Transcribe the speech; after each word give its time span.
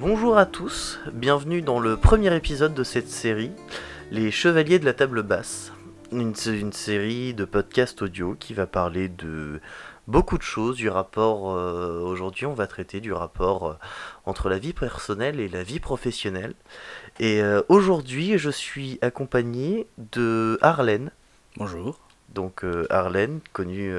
Bonjour 0.00 0.38
à 0.38 0.46
tous, 0.46 0.98
bienvenue 1.12 1.60
dans 1.60 1.78
le 1.78 1.94
premier 1.94 2.34
épisode 2.34 2.72
de 2.72 2.84
cette 2.84 3.10
série, 3.10 3.52
Les 4.10 4.30
Chevaliers 4.30 4.78
de 4.78 4.86
la 4.86 4.94
Table 4.94 5.22
Basse. 5.22 5.74
Une, 6.10 6.32
une 6.46 6.72
série 6.72 7.34
de 7.34 7.44
podcasts 7.44 8.00
audio 8.00 8.34
qui 8.34 8.54
va 8.54 8.66
parler 8.66 9.10
de 9.10 9.60
beaucoup 10.08 10.38
de 10.38 10.42
choses, 10.42 10.76
du 10.76 10.88
rapport, 10.88 11.52
euh, 11.54 12.00
aujourd'hui 12.00 12.46
on 12.46 12.54
va 12.54 12.66
traiter 12.66 13.00
du 13.00 13.12
rapport 13.12 13.68
euh, 13.68 13.74
entre 14.24 14.48
la 14.48 14.56
vie 14.56 14.72
personnelle 14.72 15.38
et 15.38 15.50
la 15.50 15.62
vie 15.62 15.80
professionnelle. 15.80 16.54
Et 17.18 17.42
euh, 17.42 17.60
aujourd'hui 17.68 18.38
je 18.38 18.48
suis 18.48 18.98
accompagné 19.02 19.86
de 19.98 20.58
Arlène. 20.62 21.10
Bonjour. 21.58 22.00
Donc 22.30 22.64
Arlène, 22.90 23.40
connue 23.52 23.92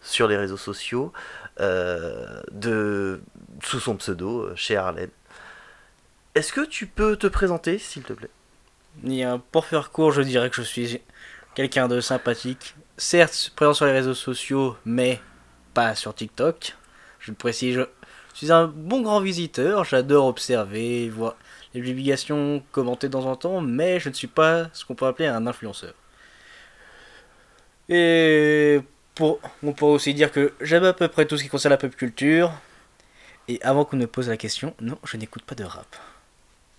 sur 0.00 0.28
les 0.28 0.36
réseaux 0.36 0.56
sociaux, 0.56 1.12
de, 1.58 3.20
sous 3.60 3.80
son 3.80 3.96
pseudo, 3.96 4.54
chez 4.54 4.76
Arlène. 4.76 5.10
Est-ce 6.36 6.52
que 6.52 6.66
tu 6.66 6.86
peux 6.86 7.16
te 7.16 7.26
présenter, 7.26 7.78
s'il 7.78 8.02
te 8.02 8.12
plaît? 8.12 8.28
Pour 9.52 9.64
faire 9.64 9.90
court, 9.90 10.12
je 10.12 10.20
dirais 10.20 10.50
que 10.50 10.56
je 10.56 10.60
suis 10.60 11.00
quelqu'un 11.54 11.88
de 11.88 12.02
sympathique, 12.02 12.74
certes 12.98 13.54
présent 13.56 13.72
sur 13.72 13.86
les 13.86 13.92
réseaux 13.92 14.12
sociaux, 14.12 14.76
mais 14.84 15.18
pas 15.72 15.94
sur 15.94 16.14
TikTok. 16.14 16.76
Je 17.20 17.30
le 17.30 17.38
précise, 17.38 17.76
je 17.76 17.86
suis 18.34 18.52
un 18.52 18.66
bon 18.66 19.00
grand 19.00 19.20
visiteur, 19.20 19.84
j'adore 19.86 20.26
observer, 20.26 21.08
voir 21.08 21.36
les 21.72 21.80
publications, 21.80 22.62
commenter 22.70 23.06
de 23.06 23.14
temps 23.14 23.24
en 23.24 23.36
temps, 23.36 23.62
mais 23.62 23.98
je 23.98 24.10
ne 24.10 24.14
suis 24.14 24.26
pas 24.26 24.68
ce 24.74 24.84
qu'on 24.84 24.94
peut 24.94 25.06
appeler 25.06 25.28
un 25.28 25.46
influenceur. 25.46 25.94
Et 27.88 28.82
on 29.18 29.72
pourrait 29.72 29.92
aussi 29.92 30.12
dire 30.12 30.30
que 30.30 30.52
j'aime 30.60 30.84
à 30.84 30.92
peu 30.92 31.08
près 31.08 31.24
tout 31.24 31.38
ce 31.38 31.44
qui 31.44 31.48
concerne 31.48 31.70
la 31.70 31.78
pop 31.78 31.96
culture. 31.96 32.52
Et 33.48 33.58
avant 33.62 33.86
qu'on 33.86 33.96
me 33.96 34.06
pose 34.06 34.28
la 34.28 34.36
question, 34.36 34.74
non, 34.82 34.98
je 35.02 35.16
n'écoute 35.16 35.44
pas 35.44 35.54
de 35.54 35.64
rap. 35.64 35.86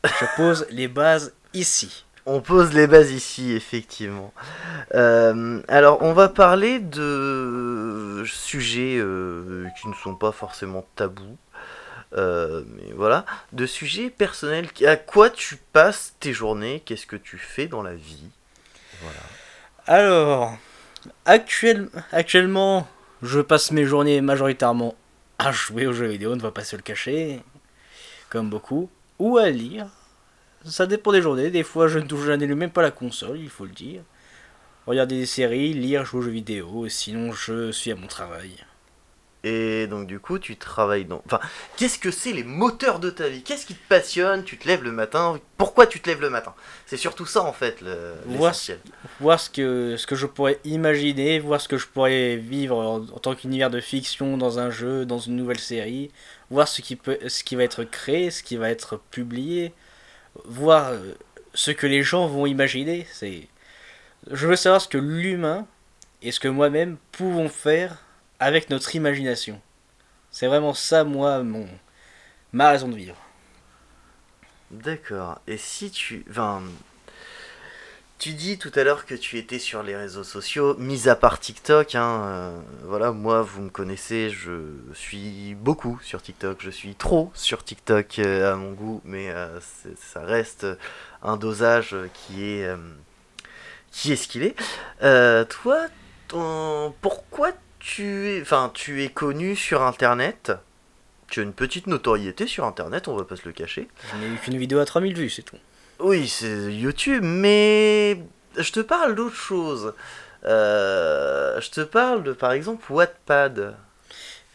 Je 0.04 0.26
pose 0.36 0.68
les 0.70 0.88
bases 0.88 1.34
ici. 1.54 2.06
On 2.26 2.42
pose 2.42 2.74
les 2.74 2.88
bases 2.88 3.12
ici, 3.12 3.54
effectivement. 3.54 4.34
Euh, 4.96 5.62
alors, 5.68 6.02
on 6.02 6.14
va 6.14 6.28
parler 6.28 6.80
de 6.80 8.24
sujets 8.26 8.98
euh, 8.98 9.66
qui 9.80 9.88
ne 9.88 9.94
sont 9.94 10.16
pas 10.16 10.32
forcément 10.32 10.86
tabous. 10.96 11.38
Euh, 12.14 12.64
mais 12.68 12.94
voilà, 12.96 13.26
de 13.54 13.66
sujets 13.66 14.10
personnels. 14.10 14.68
À 14.86 14.96
quoi 14.96 15.30
tu 15.30 15.58
passes 15.74 16.16
tes 16.20 16.34
journées? 16.34 16.82
Qu'est-ce 16.86 17.06
que 17.06 17.16
tu 17.16 17.38
fais 17.38 17.68
dans 17.68 17.82
la 17.82 17.96
vie? 17.96 18.30
Voilà. 19.02 19.20
Alors, 19.86 20.58
actuellement, 21.26 22.88
je 23.22 23.40
passe 23.40 23.72
mes 23.72 23.86
journées 23.86 24.22
majoritairement 24.22 24.96
à 25.40 25.52
jouer 25.52 25.88
aux 25.88 25.94
jeux 25.94 26.08
vidéo, 26.08 26.34
on 26.34 26.36
ne 26.36 26.42
va 26.42 26.52
pas 26.52 26.64
se 26.64 26.76
le 26.76 26.82
cacher, 26.82 27.42
comme 28.30 28.50
beaucoup, 28.50 28.90
ou 29.20 29.38
à 29.38 29.50
lire, 29.50 29.88
ça 30.66 30.86
dépend 30.86 31.12
des 31.12 31.22
journées. 31.22 31.50
Des 31.50 31.64
fois, 31.64 31.88
je 31.88 32.00
ne 32.00 32.06
touche 32.06 32.28
même 32.28 32.72
pas 32.72 32.82
la 32.82 32.92
console, 32.92 33.40
il 33.40 33.50
faut 33.50 33.66
le 33.66 33.72
dire. 33.72 34.02
Regarder 34.86 35.18
des 35.18 35.26
séries, 35.26 35.74
lire, 35.74 36.06
jouer 36.06 36.20
aux 36.20 36.24
jeux 36.24 36.32
vidéo. 36.32 36.88
Sinon, 36.88 37.32
je 37.32 37.72
suis 37.72 37.92
à 37.92 37.96
mon 37.96 38.08
travail. 38.08 38.56
Et 39.44 39.88
donc, 39.88 40.08
du 40.08 40.20
coup, 40.20 40.40
tu 40.40 40.58
travailles 40.58 41.06
dans. 41.06 41.22
Enfin, 41.26 41.40
qu'est-ce 41.78 42.00
que 42.00 42.12
c'est 42.12 42.34
les 42.34 42.44
moteurs 42.44 43.00
de 43.00 43.10
ta 43.10 43.30
vie? 43.30 43.44
Qu'est-ce 43.44 43.66
qui 43.66 43.76
te 43.76 43.88
passionne? 43.88 44.44
Tu 44.44 44.58
te 44.58 44.68
lèves 44.68 44.84
le 44.84 44.92
matin 44.92 45.40
Pourquoi 45.58 45.88
tu 45.88 46.00
te 46.02 46.10
lèves 46.10 46.22
le 46.22 46.30
matin? 46.30 46.54
C'est 46.86 46.98
surtout 46.98 47.26
ça, 47.26 47.44
en 47.44 47.54
fait, 47.54 47.82
l'essentiel. 48.28 48.80
Voir, 49.20 49.40
ce, 49.40 49.50
que, 49.50 49.96
ce 49.96 50.08
que 50.08 50.16
je 50.16 50.26
pourrais 50.26 50.60
imaginer, 50.66 51.40
voir 51.40 51.62
ce 51.62 51.68
que 51.68 51.78
je 51.78 51.88
pourrais 51.88 52.36
vivre 52.36 52.78
en, 52.78 53.00
tant 53.20 53.36
qu'univers 53.36 53.70
de 53.70 53.80
fiction 53.80 54.38
dans 54.38 54.60
un 54.60 54.72
jeu, 54.72 55.06
dans 55.06 55.20
une 55.20 55.36
nouvelle 55.36 55.60
série. 55.60 56.12
Voir 56.50 56.68
ce 56.68 56.82
qui, 56.82 56.96
peut, 56.96 57.20
ce 57.28 57.44
qui 57.44 57.56
va 57.56 57.64
être 57.64 57.84
créé, 57.84 58.32
ce 58.32 58.42
qui 58.42 58.56
va 58.56 58.70
être 58.70 58.98
publié 59.12 59.74
voir 60.46 60.90
euh, 60.92 61.14
ce 61.54 61.72
que 61.72 61.88
les 61.88 62.04
gens 62.04 62.28
vont 62.28 62.46
imaginer. 62.46 63.08
C'est, 63.12 63.48
je 64.30 64.48
veux 64.48 64.56
savoir 64.56 64.82
ce 64.82 64.88
que 64.88 64.98
l'humain 64.98 65.68
et 66.22 66.32
ce 66.32 66.40
que 66.40 66.48
moi-même 66.48 66.98
pouvons 67.12 67.50
faire 67.50 68.04
avec 68.40 68.70
notre 68.70 68.96
imagination. 68.96 69.62
C'est 70.32 70.48
vraiment 70.48 70.74
ça, 70.74 71.04
moi, 71.04 71.44
mon 71.44 71.68
ma 72.54 72.70
raison 72.70 72.88
de 72.88 72.96
vivre. 72.96 73.18
D'accord. 74.72 75.42
Et 75.48 75.58
si 75.58 75.92
tu, 75.92 76.26
enfin, 76.30 76.64
tu 78.20 78.34
dis 78.34 78.58
tout 78.58 78.72
à 78.76 78.84
l'heure 78.84 79.06
que 79.06 79.14
tu 79.14 79.38
étais 79.38 79.60
sur 79.60 79.84
les 79.84 79.96
réseaux 79.96 80.24
sociaux, 80.24 80.76
mis 80.78 81.08
à 81.08 81.16
part 81.16 81.40
TikTok, 81.40 81.94
hein, 81.94 82.22
euh, 82.26 82.60
voilà, 82.84 83.12
moi 83.12 83.44
vous 83.44 83.62
me 83.62 83.70
connaissez, 83.70 84.32
je 84.32 84.72
suis 84.94 85.56
beaucoup 85.56 86.00
sur 86.02 86.22
TikTok, 86.22 86.58
je 86.62 86.72
suis 86.72 86.96
trop 86.96 87.32
sur 87.36 87.64
TikTok 87.64 88.20
euh, 88.20 88.54
à 88.54 88.56
mon 88.56 88.72
goût, 88.72 89.02
mais 89.06 89.30
euh, 89.30 89.60
ça 89.96 90.22
reste 90.22 90.66
un 91.22 91.38
dosage 91.38 91.96
qui 92.14 92.44
est 92.44 92.68
qui 93.92 94.12
est 94.12 94.16
ce 94.16 94.28
qu'il 94.28 94.44
est. 94.44 94.56
toi, 95.50 95.86
pourquoi 97.02 97.52
tu 97.80 98.30
es, 98.30 98.42
enfin, 98.42 98.72
tu 98.74 99.04
es 99.04 99.10
connu 99.10 99.56
sur 99.56 99.84
Internet? 99.84 100.52
Tu 101.30 101.42
as 101.42 101.44
une 101.44 101.54
petite 101.54 101.88
notoriété 101.88 102.48
sur 102.48 102.66
Internet, 102.66 103.08
on 103.08 103.16
va 103.16 103.26
pas 103.26 103.36
se 103.36 103.46
le 103.46 103.52
cacher. 103.52 103.90
Je 104.12 104.26
eu 104.26 104.38
qu'une 104.38 104.58
vidéo 104.58 104.80
à 104.80 104.86
3000 104.86 105.14
vues, 105.14 105.30
c'est 105.30 105.42
tout. 105.42 105.58
Oui, 106.00 106.28
c'est 106.28 106.74
YouTube, 106.74 107.24
mais 107.24 108.20
je 108.56 108.72
te 108.72 108.80
parle 108.80 109.16
d'autre 109.16 109.36
chose. 109.36 109.94
Euh, 110.46 111.60
je 111.60 111.70
te 111.72 111.82
parle 111.82 112.24
de, 112.24 112.34
par 112.34 112.52
exemple, 112.52 112.92
Wattpad. 112.92 113.76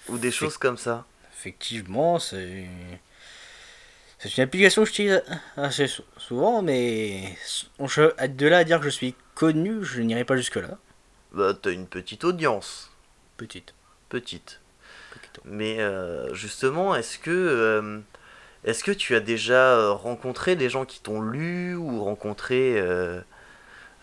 Ou 0.08 0.18
des 0.18 0.30
choses 0.30 0.56
comme 0.56 0.78
ça. 0.78 1.04
Effectivement, 1.36 2.18
c'est. 2.18 2.66
C'est 4.18 4.36
une 4.36 4.44
application 4.44 4.82
que 4.82 4.88
j'utilise 4.88 5.20
assez 5.56 5.88
souvent, 6.16 6.62
mais 6.62 7.36
de 7.80 8.46
là 8.46 8.58
à 8.58 8.64
dire 8.64 8.78
que 8.78 8.84
je 8.84 8.90
suis 8.90 9.16
connu, 9.34 9.84
je 9.84 10.00
n'irai 10.00 10.24
pas 10.24 10.36
jusque-là. 10.36 10.78
Bah, 11.32 11.54
t'as 11.60 11.72
une 11.72 11.88
petite 11.88 12.22
audience. 12.22 12.92
Petite. 13.36 13.74
Petite. 14.08 14.60
Mais 15.44 15.80
euh, 15.80 16.32
justement, 16.34 16.94
est-ce 16.94 17.18
que. 17.18 17.30
Euh, 17.30 17.98
est-ce 18.64 18.84
que 18.84 18.92
tu 18.92 19.14
as 19.16 19.20
déjà 19.20 19.76
euh, 19.76 19.92
rencontré 19.92 20.54
des 20.56 20.70
gens 20.70 20.84
qui 20.84 21.00
t'ont 21.00 21.20
lu 21.20 21.74
ou 21.74 22.04
rencontré 22.04 22.78
euh, 22.78 23.20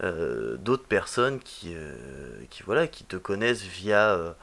euh, 0.03 0.57
d'autres 0.57 0.85
personnes 0.85 1.39
qui, 1.39 1.73
te 3.07 3.15
connaissent 3.15 3.63
via, 3.63 4.35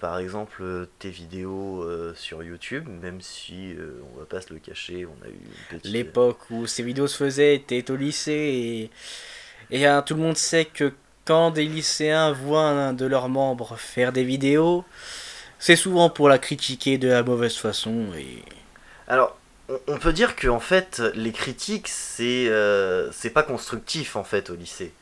par 0.00 0.18
exemple, 0.18 0.88
tes 0.98 1.10
vidéos 1.10 1.86
sur 2.14 2.42
YouTube, 2.42 2.88
même 2.88 3.20
si 3.20 3.74
on 4.14 4.18
va 4.18 4.26
pas 4.26 4.40
se 4.40 4.52
le 4.52 4.58
cacher, 4.58 5.06
on 5.06 5.24
a 5.24 5.28
eu 5.28 5.32
une 5.32 5.78
petite... 5.78 5.92
L'époque 5.92 6.50
où 6.50 6.66
ces 6.66 6.82
vidéos 6.82 7.06
se 7.06 7.16
faisaient 7.16 7.54
était 7.54 7.90
au 7.90 7.96
lycée 7.96 8.90
et, 9.70 9.76
et 9.76 9.86
hein, 9.86 10.02
tout 10.02 10.14
le 10.14 10.20
monde 10.20 10.36
sait 10.36 10.66
que 10.66 10.92
quand 11.24 11.50
des 11.50 11.64
lycéens 11.64 12.32
voient 12.32 12.68
un 12.68 12.92
de 12.92 13.06
leurs 13.06 13.28
membres 13.28 13.76
faire 13.76 14.12
des 14.12 14.24
vidéos, 14.24 14.84
c'est 15.58 15.76
souvent 15.76 16.10
pour 16.10 16.28
la 16.28 16.38
critiquer 16.38 16.98
de 16.98 17.08
la 17.08 17.22
mauvaise 17.22 17.56
façon 17.56 18.06
et 18.16 18.42
alors, 19.10 19.36
on, 19.88 19.98
peut 19.98 20.12
dire 20.12 20.36
que 20.36 20.46
en 20.46 20.60
fait, 20.60 21.02
les 21.16 21.32
critiques, 21.32 21.88
c'est 21.88 22.46
euh, 22.48 23.10
c'est 23.10 23.30
pas 23.30 23.42
constructif 23.42 24.14
en 24.14 24.22
fait 24.22 24.50
au 24.50 24.54
lycée. 24.54 24.92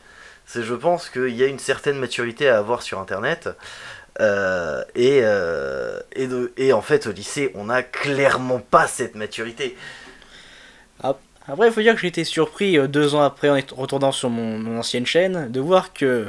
C'est, 0.47 0.63
je 0.63 0.73
pense 0.73 1.11
qu'il 1.11 1.37
y 1.37 1.43
a 1.45 1.47
une 1.47 1.59
certaine 1.59 1.99
maturité 1.99 2.49
à 2.49 2.57
avoir 2.57 2.81
sur 2.81 2.99
Internet. 3.01 3.51
Euh, 4.21 4.83
et, 4.95 5.21
euh, 5.23 6.01
et, 6.57 6.73
en 6.73 6.81
fait, 6.81 7.07
au 7.07 7.13
lycée, 7.13 7.53
on 7.55 7.65
n'a 7.65 7.83
clairement 7.83 8.61
pas 8.61 8.87
cette 8.87 9.15
maturité. 9.15 9.77
Après, 11.03 11.67
il 11.67 11.73
faut 11.73 11.83
dire 11.83 11.95
que 11.95 12.01
j'ai 12.01 12.09
été 12.09 12.25
surpris 12.25 12.79
deux 12.89 13.15
ans 13.15 13.23
après, 13.23 13.51
en 13.51 13.61
retournant 13.77 14.11
sur 14.11 14.31
mon, 14.31 14.59
mon, 14.59 14.79
ancienne 14.79 15.07
chaîne, 15.07 15.53
de 15.53 15.61
voir 15.61 15.93
que 15.93 16.29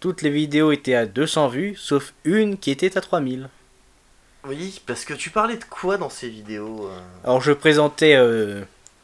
toutes 0.00 0.20
les 0.20 0.30
vidéos 0.30 0.70
étaient 0.70 0.94
à 0.94 1.06
200 1.06 1.48
vues, 1.48 1.76
sauf 1.76 2.12
une 2.24 2.58
qui 2.58 2.70
était 2.70 2.98
à 2.98 3.00
3000. 3.00 3.48
Oui, 4.48 4.80
parce 4.86 5.04
que 5.04 5.12
tu 5.12 5.30
parlais 5.30 5.56
de 5.56 5.64
quoi 5.64 5.96
dans 5.96 6.10
ces 6.10 6.28
vidéos 6.28 6.86
euh 6.86 7.00
Alors 7.24 7.40
je 7.40 7.52
présentais 7.52 8.14
euh, 8.14 8.62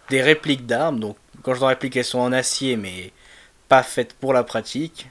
des 0.09 0.23
répliques 0.23 0.67
d'armes, 0.67 1.01
donc 1.01 1.17
quand 1.43 1.55
je 1.55 1.59
dis 1.59 1.65
répliques 1.65 1.97
elles 1.97 2.05
sont 2.05 2.21
en 2.21 2.33
acier 2.33 2.77
mais 2.77 3.11
pas 3.69 3.83
faites 3.83 4.13
pour 4.15 4.33
la 4.33 4.45
pratique, 4.45 5.09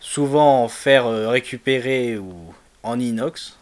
souvent 0.00 0.64
en 0.64 0.68
fer 0.68 1.06
euh, 1.06 1.28
récupéré 1.28 2.18
ou 2.18 2.52
en 2.82 2.98
inox. 2.98 3.56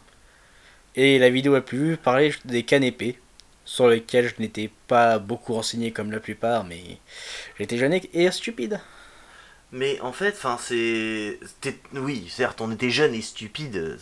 Et 0.95 1.19
la 1.19 1.29
vidéo 1.29 1.53
la 1.53 1.61
plus 1.61 1.79
vue 1.79 1.97
parlait 1.99 2.33
des 2.47 2.63
canépés, 2.63 3.19
sur 3.67 3.89
lesquels 3.89 4.29
je 4.29 4.41
n'étais 4.41 4.71
pas 4.87 5.19
beaucoup 5.19 5.53
renseigné 5.53 5.91
comme 5.91 6.13
la 6.13 6.21
plupart, 6.21 6.65
mais 6.65 6.99
j'étais 7.59 7.77
jeune 7.77 7.93
et 7.93 8.31
stupide. 8.31 8.81
Mais 9.73 10.01
en 10.01 10.13
fait, 10.13 10.35
enfin, 10.37 10.57
c'est. 10.61 11.39
Oui, 11.95 12.29
certes, 12.31 12.61
on 12.61 12.71
était 12.71 12.91
jeune 12.91 13.15
et 13.15 13.23
stupide, 13.23 13.99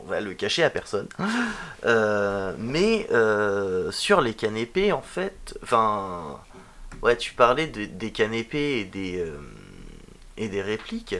on 0.00 0.06
va 0.06 0.20
le 0.20 0.34
cacher 0.34 0.62
à 0.62 0.70
personne. 0.70 1.08
Euh, 1.84 2.56
mais 2.58 3.06
euh, 3.12 3.92
sur 3.92 4.20
les 4.20 4.34
canépés, 4.34 4.90
en 4.90 5.00
fait, 5.00 5.56
enfin. 5.62 6.40
Ouais, 7.02 7.16
tu 7.16 7.34
parlais 7.34 7.68
de, 7.68 7.84
des 7.84 8.10
canépés 8.10 8.80
et 8.80 8.84
des, 8.84 9.20
euh, 9.20 9.38
et 10.36 10.48
des 10.48 10.60
répliques. 10.60 11.14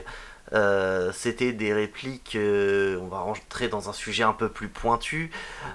Euh, 0.53 1.11
c'était 1.13 1.53
des 1.53 1.73
répliques, 1.73 2.35
euh, 2.35 2.97
on 3.01 3.07
va 3.07 3.19
rentrer 3.19 3.67
dans 3.67 3.89
un 3.89 3.93
sujet 3.93 4.23
un 4.23 4.33
peu 4.33 4.49
plus 4.49 4.67
pointu, 4.67 5.29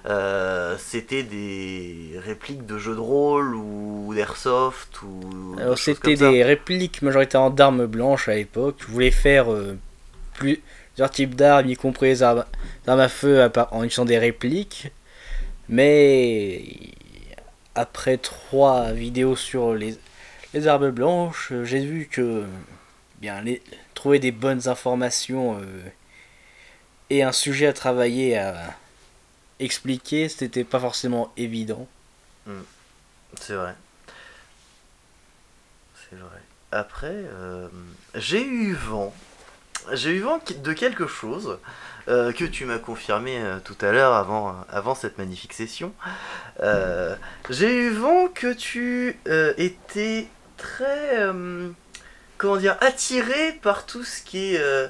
euh, 0.07 0.77
c'était 0.79 1.23
des 1.23 2.13
répliques 2.17 2.67
de 2.67 2.79
jeux 2.79 2.97
de 2.97 3.01
rôle 3.01 3.55
ou 3.55 4.13
d'airsoft 4.15 5.01
ou... 5.03 5.57
Alors 5.59 5.79
c'était 5.79 6.17
des 6.17 6.43
répliques 6.43 7.03
majoritairement 7.03 7.51
d'armes 7.51 7.87
blanches 7.87 8.29
à 8.29 8.35
l'époque. 8.35 8.77
Je 8.81 8.87
voulais 8.87 9.13
faire 9.13 9.47
plusieurs 10.35 11.11
types 11.11 11.37
d'armes, 11.37 11.69
y 11.69 11.77
compris 11.77 12.07
les 12.07 12.23
armes, 12.25 12.45
à 12.87 13.09
feu 13.09 13.49
en 13.71 13.85
utilisant 13.85 14.05
des 14.05 14.19
répliques. 14.19 14.91
Mais 15.69 16.65
après 17.77 18.19
trois 18.19 18.91
vidéos 18.91 19.37
sur 19.37 19.73
les, 19.75 19.97
les 20.53 20.67
armes 20.67 20.91
blanches, 20.91 21.53
j'ai 21.63 21.85
vu 21.85 22.09
que 22.11 22.45
trouver 23.95 24.19
des 24.19 24.33
bonnes 24.33 24.69
informations 24.69 25.59
euh, 25.61 25.83
et 27.11 27.23
un 27.23 27.33
sujet 27.33 27.67
à 27.67 27.73
travailler, 27.73 28.39
à 28.39 28.75
expliquer, 29.61 30.29
c'était 30.29 30.65
pas 30.65 30.81
forcément 30.81 31.33
évident. 31.37 31.87
Hmm. 32.47 32.63
C'est 33.41 33.55
vrai. 33.55 33.75
C'est 35.95 36.17
vrai. 36.17 36.41
Après, 36.73 37.15
euh, 37.15 37.69
j'ai 38.15 38.45
eu 38.45 38.75
vent. 38.75 39.15
J'ai 39.93 40.11
eu 40.13 40.21
vent 40.21 40.41
de 40.63 40.73
quelque 40.73 41.07
chose 41.07 41.59
euh, 42.09 42.33
que 42.33 42.45
tu 42.45 42.65
m'as 42.65 42.79
confirmé 42.79 43.41
tout 43.65 43.77
à 43.81 43.93
l'heure 43.93 44.15
avant, 44.15 44.57
avant 44.71 44.95
cette 44.95 45.19
magnifique 45.19 45.53
session. 45.53 45.93
j'ai 47.51 47.75
eu 47.75 47.91
vent 47.91 48.29
que 48.29 48.53
tu 48.53 49.19
étais 49.57 50.27
très 50.57 51.31
comment 52.39 52.57
dire, 52.57 52.77
attiré 52.81 53.53
par 53.63 53.87
tout 53.87 54.05
ce 54.05 54.23
qui 54.23 54.55
est 54.55 54.61
euh, 54.61 54.89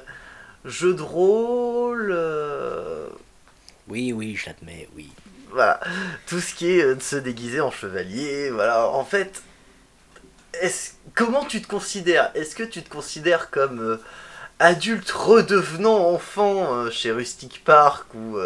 jeu 0.65 0.93
de 0.93 1.01
rôle. 1.01 2.11
Euh, 2.11 3.07
oui, 3.87 4.13
oui, 4.13 4.35
je 4.35 4.47
l'admets, 4.47 4.89
oui. 4.95 5.11
Voilà, 5.51 5.79
tout 6.27 6.39
ce 6.39 6.53
qui 6.53 6.71
est 6.71 6.83
euh, 6.83 6.95
de 6.95 7.01
se 7.01 7.15
déguiser 7.15 7.61
en 7.61 7.71
chevalier, 7.71 8.49
voilà. 8.49 8.89
En 8.89 9.05
fait, 9.05 9.41
comment 11.13 11.45
tu 11.45 11.61
te 11.61 11.67
considères? 11.67 12.31
Est-ce 12.35 12.55
que 12.55 12.63
tu 12.63 12.83
te 12.83 12.89
considères 12.89 13.49
comme 13.51 13.99
adulte 14.59 15.11
redevenant 15.11 16.09
enfant 16.09 16.89
chez 16.89 17.11
Rustic 17.11 17.63
Park 17.63 18.13
ou, 18.13 18.37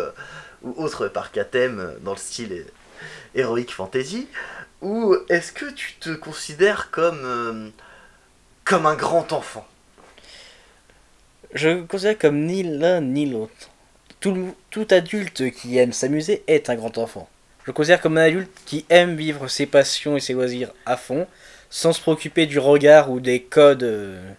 ou 0.63 0.83
autre 0.83 1.07
parc 1.07 1.37
à 1.37 1.45
thème 1.45 1.95
dans 2.01 2.13
le 2.13 2.17
style 2.17 2.65
Heroic 3.35 3.71
Fantasy? 3.71 4.27
Ou 4.81 5.15
est-ce 5.29 5.51
que 5.51 5.69
tu 5.69 5.93
te 5.99 6.09
considères 6.09 6.89
comme 6.89 7.71
comme 8.69 8.85
un 8.85 8.95
grand 8.95 9.33
enfant. 9.33 9.65
Je 11.55 11.81
considère 11.81 12.19
comme 12.19 12.45
ni 12.45 12.61
l'un 12.61 13.01
ni 13.01 13.25
l'autre. 13.25 13.71
Tout, 14.19 14.55
tout, 14.69 14.87
adulte 14.91 15.49
qui 15.49 15.79
aime 15.79 15.91
s'amuser 15.91 16.43
est 16.45 16.69
un 16.69 16.75
grand 16.75 16.99
enfant. 16.99 17.27
Je 17.65 17.71
considère 17.71 17.99
comme 17.99 18.19
un 18.19 18.25
adulte 18.25 18.51
qui 18.67 18.85
aime 18.89 19.15
vivre 19.15 19.47
ses 19.47 19.65
passions 19.65 20.17
et 20.17 20.19
ses 20.19 20.33
loisirs 20.33 20.71
à 20.85 20.97
fond, 20.97 21.25
sans 21.71 21.93
se 21.93 22.01
préoccuper 22.01 22.45
du 22.45 22.59
regard 22.59 23.09
ou 23.09 23.19
des 23.19 23.41
codes 23.41 23.81
euh, 23.81 24.33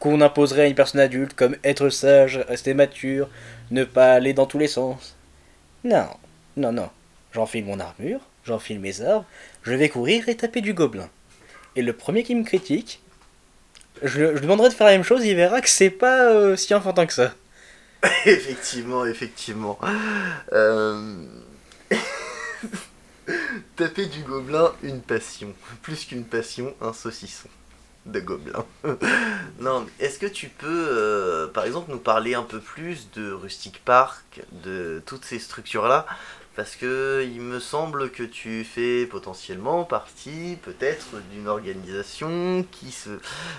qu'on 0.00 0.20
imposerait 0.20 0.62
à 0.62 0.66
une 0.66 0.74
personne 0.74 1.00
adulte, 1.00 1.34
comme 1.34 1.56
être 1.62 1.90
sage, 1.90 2.38
rester 2.48 2.74
mature, 2.74 3.28
ne 3.70 3.84
pas 3.84 4.14
aller 4.14 4.32
dans 4.32 4.46
tous 4.46 4.58
les 4.58 4.66
sens. 4.66 5.16
Non, 5.84 6.08
non, 6.56 6.72
non. 6.72 6.90
J'enfile 7.30 7.66
mon 7.66 7.78
armure, 7.78 8.20
j'enfile 8.42 8.80
mes 8.80 9.00
armes, 9.00 9.24
je 9.62 9.74
vais 9.74 9.88
courir 9.88 10.28
et 10.28 10.36
taper 10.36 10.60
du 10.60 10.74
gobelin. 10.74 11.08
Et 11.76 11.82
le 11.82 11.92
premier 11.92 12.22
qui 12.22 12.34
me 12.34 12.44
critique, 12.44 13.00
je, 14.02 14.22
lui 14.22 14.40
demanderai 14.40 14.68
de 14.68 14.74
faire 14.74 14.86
la 14.86 14.92
même 14.92 15.04
chose, 15.04 15.24
il 15.24 15.36
verra 15.36 15.60
que 15.60 15.68
c'est 15.68 15.90
pas 15.90 16.30
euh, 16.30 16.56
si 16.56 16.74
enfantin 16.74 17.06
que 17.06 17.12
ça. 17.12 17.34
effectivement, 18.24 19.04
effectivement. 19.04 19.78
Euh, 20.52 21.24
taper 23.76 24.06
du 24.06 24.22
gobelin, 24.22 24.72
une 24.82 25.00
passion. 25.00 25.54
Plus 25.82 26.06
qu'une 26.06 26.24
passion, 26.24 26.74
un 26.80 26.92
saucisson 26.92 27.48
de 28.06 28.20
gobelin. 28.20 28.64
non, 29.60 29.86
est-ce 29.98 30.18
que 30.18 30.26
tu 30.26 30.48
peux, 30.48 30.66
euh, 30.90 31.48
par 31.48 31.64
exemple, 31.64 31.90
nous 31.90 31.98
parler 31.98 32.34
un 32.34 32.42
peu 32.42 32.60
plus 32.60 33.10
de 33.12 33.32
Rustic 33.32 33.84
Park, 33.84 34.42
de 34.64 35.02
toutes 35.04 35.24
ces 35.24 35.38
structures-là? 35.38 36.06
Parce 36.56 36.76
que 36.76 37.24
il 37.24 37.40
me 37.40 37.60
semble 37.60 38.10
que 38.10 38.22
tu 38.22 38.64
fais 38.64 39.06
potentiellement 39.06 39.84
partie 39.84 40.58
peut-être 40.62 41.16
d'une 41.32 41.48
organisation 41.48 42.64
qui 42.70 42.90
se 42.90 43.10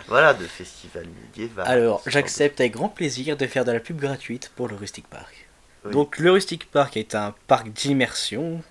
voilà 0.07 0.33
de 0.33 0.45
festival 0.45 1.05
médiéval. 1.23 1.67
Alors 1.67 2.01
j'accepte 2.05 2.59
avec 2.59 2.73
grand 2.73 2.89
plaisir 2.89 3.37
de 3.37 3.47
faire 3.47 3.65
de 3.65 3.71
la 3.71 3.79
pub 3.79 3.99
gratuite 3.99 4.51
pour 4.55 4.67
le 4.67 4.75
Rustic 4.75 5.07
Park. 5.07 5.47
Donc 5.91 6.19
le 6.19 6.31
Rustic 6.31 6.69
Park 6.69 6.95
est 6.97 7.15
un 7.15 7.33
parc 7.47 7.69
d'immersion, 7.69 8.61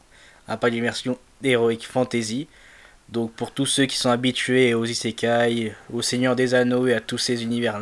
un 0.47 0.57
parc 0.57 0.73
d'immersion 0.73 1.19
héroïque 1.43 1.87
fantasy. 1.87 2.47
Donc 3.09 3.33
pour 3.33 3.51
tous 3.51 3.67
ceux 3.67 3.87
qui 3.87 3.97
sont 3.97 4.11
habitués 4.11 4.75
aux 4.75 4.85
isekai, 4.85 5.75
aux 5.93 6.03
Seigneurs 6.03 6.37
des 6.37 6.55
Anneaux 6.55 6.87
et 6.87 6.95
à 6.95 7.01
tous 7.01 7.19
ces 7.19 7.43
univers 7.43 7.81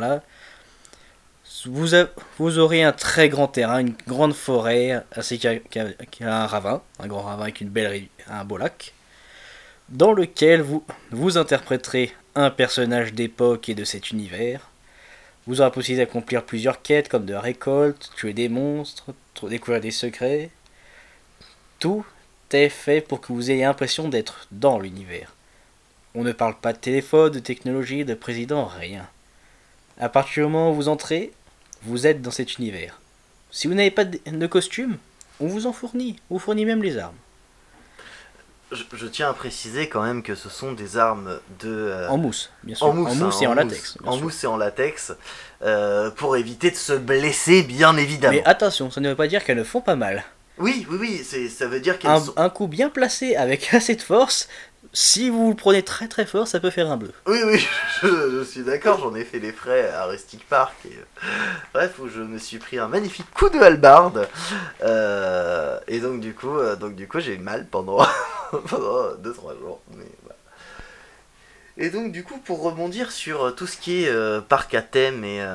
vous, 1.65 2.57
aurez 2.59 2.83
un 2.83 2.91
très 2.91 3.29
grand 3.29 3.47
terrain, 3.47 3.79
une 3.79 3.95
grande 4.07 4.33
forêt, 4.33 5.03
ainsi 5.15 5.39
qu'un 5.39 6.45
ravin, 6.45 6.81
un 6.99 7.07
grand 7.07 7.21
ravin 7.21 7.43
avec 7.43 7.63
un 8.27 8.43
beau 8.45 8.57
lac, 8.57 8.93
dans 9.89 10.13
lequel 10.13 10.61
vous, 10.61 10.83
vous 11.11 11.37
interpréterez 11.37 12.13
un 12.35 12.49
personnage 12.49 13.13
d'époque 13.13 13.69
et 13.69 13.75
de 13.75 13.83
cet 13.83 14.11
univers. 14.11 14.69
Vous 15.47 15.61
aurez 15.61 15.71
possibilité 15.71 16.05
d'accomplir 16.05 16.43
plusieurs 16.43 16.81
quêtes 16.81 17.09
comme 17.09 17.25
de 17.25 17.33
la 17.33 17.41
récolte, 17.41 18.11
tuer 18.15 18.33
des 18.33 18.49
monstres, 18.49 19.13
découvrir 19.43 19.81
des 19.81 19.91
secrets. 19.91 20.51
Tout 21.79 22.05
est 22.51 22.69
fait 22.69 23.01
pour 23.01 23.21
que 23.21 23.33
vous 23.33 23.51
ayez 23.51 23.63
l'impression 23.63 24.09
d'être 24.09 24.47
dans 24.51 24.79
l'univers. 24.79 25.33
On 26.15 26.23
ne 26.23 26.31
parle 26.31 26.55
pas 26.55 26.73
de 26.73 26.77
téléphone, 26.77 27.31
de 27.31 27.39
technologie, 27.39 28.05
de 28.05 28.13
président, 28.13 28.65
rien. 28.65 29.07
À 29.99 30.09
partir 30.09 30.45
du 30.45 30.51
moment 30.51 30.71
où 30.71 30.75
vous 30.75 30.87
entrez, 30.87 31.31
vous 31.83 32.07
êtes 32.07 32.21
dans 32.21 32.31
cet 32.31 32.57
univers. 32.57 32.99
Si 33.51 33.67
vous 33.67 33.73
n'avez 33.73 33.91
pas 33.91 34.05
de 34.05 34.47
costume, 34.47 34.97
on 35.39 35.47
vous 35.47 35.65
en 35.65 35.73
fournit. 35.73 36.19
On 36.29 36.35
vous 36.35 36.39
fournit 36.39 36.65
même 36.65 36.83
les 36.83 36.97
armes. 36.97 37.15
Je, 38.71 39.07
tiens 39.07 39.29
à 39.29 39.33
préciser 39.33 39.89
quand 39.89 40.03
même 40.03 40.21
que 40.21 40.35
ce 40.35 40.47
sont 40.47 40.73
des 40.73 40.95
armes 40.97 41.39
de... 41.59 41.69
Euh, 41.69 42.07
en 42.07 42.17
mousse, 42.17 42.51
bien 42.63 42.75
sûr. 42.75 42.85
En 42.85 42.93
mousse, 42.93 43.41
et 43.41 43.47
en, 43.47 43.55
latex. 43.55 43.97
En 44.05 44.17
mousse 44.17 44.43
et 44.43 44.47
en 44.47 44.57
latex, 44.57 45.11
euh, 45.63 46.11
pour 46.11 46.37
éviter 46.37 46.69
de 46.69 46.75
se 46.75 46.93
blesser, 46.93 47.63
bien 47.63 47.97
évidemment. 47.97 48.37
Mais 48.37 48.43
attention, 48.45 48.91
ça 48.91 49.01
ne 49.01 49.09
veut 49.09 49.15
pas 49.15 49.27
dire 49.27 49.43
qu'elles 49.43 49.57
ne 49.57 49.63
font 49.63 49.81
pas 49.81 49.95
mal. 49.95 50.23
Oui, 50.59 50.85
oui, 50.91 50.97
oui, 50.99 51.49
ça 51.49 51.65
veut 51.67 51.79
dire 51.79 51.97
qu'elles 51.97 52.11
un, 52.11 52.23
un 52.35 52.49
coup 52.51 52.67
bien 52.67 52.89
placé 52.89 53.35
avec 53.35 53.73
assez 53.73 53.95
de 53.95 54.03
force, 54.03 54.47
si 54.91 55.29
vous 55.29 55.49
le 55.49 55.55
prenez 55.55 55.83
très 55.83 56.07
très 56.07 56.25
fort, 56.25 56.47
ça 56.47 56.59
peut 56.59 56.69
faire 56.69 56.89
un 56.89 56.97
bleu. 56.97 57.13
Oui, 57.27 57.39
oui, 57.45 57.67
je, 58.01 58.43
suis 58.43 58.63
d'accord, 58.63 58.99
j'en 58.99 59.13
ai 59.13 59.23
fait 59.23 59.39
les 59.39 59.51
frais 59.51 59.89
à 59.91 60.05
Rustic 60.05 60.47
Park. 60.47 60.75
Euh, 60.85 61.23
bref, 61.73 61.99
où 61.99 62.07
je 62.07 62.21
me 62.21 62.37
suis 62.37 62.57
pris 62.57 62.79
un 62.79 62.87
magnifique 62.87 63.29
coup 63.31 63.49
de 63.49 63.59
halbarde. 63.59 64.27
Euh, 64.81 65.79
et 65.87 65.99
donc, 65.99 66.21
du 66.21 66.33
coup, 66.33 66.57
euh, 66.57 66.75
du 66.75 67.07
coup 67.07 67.19
j'ai 67.19 67.35
eu 67.35 67.39
mal 67.39 67.67
pendant 67.67 68.01
2-3 68.53 69.59
jours. 69.59 69.81
Et 71.77 71.89
donc, 71.89 72.11
du 72.11 72.23
coup, 72.23 72.37
pour 72.39 72.63
rebondir 72.63 73.11
sur 73.11 73.55
tout 73.55 73.67
ce 73.67 73.77
qui 73.77 74.03
est 74.03 74.41
parc 74.47 74.73
à 74.73 74.81
thème 74.81 75.23
et 75.23 75.45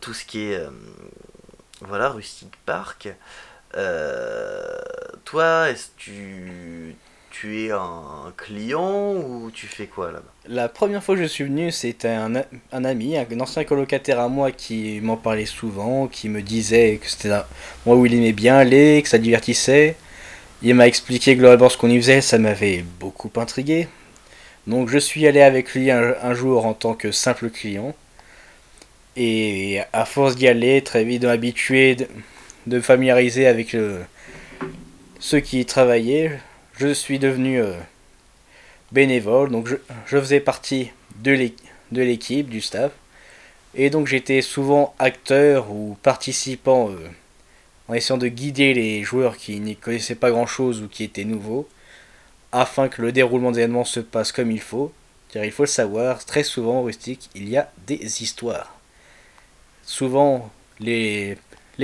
tout 0.00 0.14
ce 0.14 0.24
qui 0.24 0.52
est. 0.52 0.60
voilà, 1.80 2.10
Rustic 2.10 2.52
Park. 2.66 3.08
toi, 5.24 5.70
est-ce 5.70 5.86
que 5.86 5.92
tu 5.96 6.96
tu 7.32 7.64
es 7.64 7.70
un 7.70 8.32
client 8.36 9.14
ou 9.14 9.50
tu 9.52 9.66
fais 9.66 9.86
quoi 9.86 10.12
là-bas 10.12 10.32
La 10.46 10.68
première 10.68 11.02
fois 11.02 11.16
que 11.16 11.22
je 11.22 11.26
suis 11.26 11.44
venu, 11.44 11.72
c'était 11.72 12.08
un, 12.08 12.34
ami, 12.72 13.16
un 13.16 13.40
ancien 13.40 13.64
colocataire 13.64 14.20
à 14.20 14.28
moi 14.28 14.52
qui 14.52 15.00
m'en 15.00 15.16
parlait 15.16 15.46
souvent, 15.46 16.08
qui 16.08 16.28
me 16.28 16.42
disait 16.42 17.00
que 17.02 17.08
c'était 17.08 17.30
moi 17.86 17.96
où 17.96 18.04
il 18.04 18.14
aimait 18.14 18.32
bien 18.32 18.56
aller, 18.56 19.00
que 19.02 19.08
ça 19.08 19.16
divertissait. 19.16 19.96
Il 20.62 20.74
m'a 20.74 20.86
expliqué 20.86 21.34
globalement 21.34 21.70
ce 21.70 21.78
qu'on 21.78 21.88
y 21.88 21.96
faisait, 21.96 22.20
ça 22.20 22.38
m'avait 22.38 22.84
beaucoup 23.00 23.30
intrigué. 23.36 23.88
Donc 24.66 24.90
je 24.90 24.98
suis 24.98 25.26
allé 25.26 25.40
avec 25.40 25.74
lui 25.74 25.90
un, 25.90 26.34
jour 26.34 26.66
en 26.66 26.74
tant 26.74 26.94
que 26.94 27.12
simple 27.12 27.48
client. 27.48 27.94
Et 29.16 29.80
à 29.94 30.04
force 30.04 30.36
d'y 30.36 30.48
aller, 30.48 30.82
très 30.82 31.02
vite 31.04 31.22
de 31.22 31.28
m'habituer, 31.28 31.94
de, 31.96 32.06
me 32.66 32.80
familiariser 32.80 33.46
avec 33.46 33.74
ceux 35.18 35.40
qui 35.40 35.60
y 35.60 35.66
travaillaient, 35.66 36.38
je 36.78 36.92
suis 36.92 37.18
devenu 37.18 37.60
euh, 37.60 37.74
bénévole, 38.92 39.50
donc 39.50 39.68
je, 39.68 40.18
faisais 40.18 40.40
partie 40.40 40.90
de 41.16 41.32
l'équipe, 41.92 42.48
du 42.48 42.60
staff, 42.60 42.92
et 43.74 43.90
donc 43.90 44.06
j'étais 44.06 44.42
souvent 44.42 44.94
acteur 44.98 45.70
ou 45.70 45.96
participant 46.02 46.90
euh, 46.90 46.96
en 47.88 47.94
essayant 47.94 48.18
de 48.18 48.28
guider 48.28 48.74
les 48.74 49.02
joueurs 49.02 49.36
qui 49.36 49.60
n'y 49.60 49.76
connaissaient 49.76 50.14
pas 50.14 50.30
grand 50.30 50.46
chose 50.46 50.82
ou 50.82 50.88
qui 50.88 51.04
étaient 51.04 51.24
nouveaux, 51.24 51.68
afin 52.52 52.88
que 52.88 53.02
le 53.02 53.12
déroulement 53.12 53.50
des 53.50 53.60
événements 53.60 53.84
se 53.84 54.00
passe 54.00 54.32
comme 54.32 54.50
il 54.50 54.60
faut, 54.60 54.92
car 55.30 55.44
il 55.44 55.52
faut 55.52 55.62
le 55.64 55.68
savoir, 55.68 56.24
très 56.24 56.42
souvent 56.42 56.80
en 56.80 56.82
rustique, 56.82 57.30
il 57.34 57.48
y 57.48 57.56
a 57.56 57.70
des 57.86 58.22
histoires. 58.22 58.78
souvent 59.84 60.50
les 60.80 61.36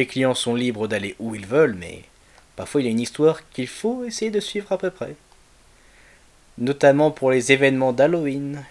clients 0.09 0.35
sont 0.35 0.55
libres 0.55 0.89
d'aller 0.89 1.15
où 1.19 1.35
ils 1.35 1.47
veulent, 1.47 1.77
mais 1.79 2.03
parfois 2.59 2.81
il 2.81 2.85
y 2.85 2.89
a 2.89 2.91
une 2.91 2.99
histoire 2.99 3.49
qu'il 3.51 3.69
faut 3.69 4.05
essayer 4.05 4.33
de 4.33 4.41
suivre 4.41 4.73
à 4.73 4.79
peu 4.79 4.91
près. 4.91 5.15
Notamment 6.59 7.13
pour 7.13 7.31
les 7.31 7.53
événements 7.53 7.93
d'Halloween, 7.93 8.65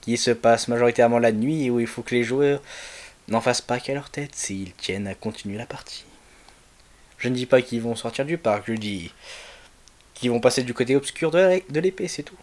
qui 0.00 0.16
se 0.16 0.30
passent 0.30 0.68
majoritairement 0.68 1.18
la 1.18 1.32
nuit 1.32 1.64
et 1.64 1.70
où 1.70 1.80
il 1.80 1.88
faut 1.88 2.02
que 2.02 2.14
les 2.14 2.22
joueurs 2.22 2.62
n'en 3.26 3.40
fassent 3.40 3.62
pas 3.62 3.80
qu'à 3.80 3.94
leur 3.94 4.10
tête 4.10 4.36
s'ils 4.36 4.72
tiennent 4.74 5.08
à 5.08 5.16
continuer 5.16 5.58
la 5.58 5.66
partie. 5.66 6.04
Je 7.18 7.28
ne 7.28 7.34
dis 7.34 7.46
pas 7.46 7.62
qu'ils 7.62 7.82
vont 7.82 7.96
sortir 7.96 8.24
du 8.24 8.38
parc, 8.38 8.62
je 8.68 8.74
dis 8.74 9.12
qu'ils 10.14 10.30
vont 10.30 10.40
passer 10.40 10.62
du 10.62 10.72
côté 10.72 10.94
obscur 10.94 11.32
de 11.32 11.80
l'épée, 11.80 12.06
c'est 12.06 12.22
tout. 12.22 12.38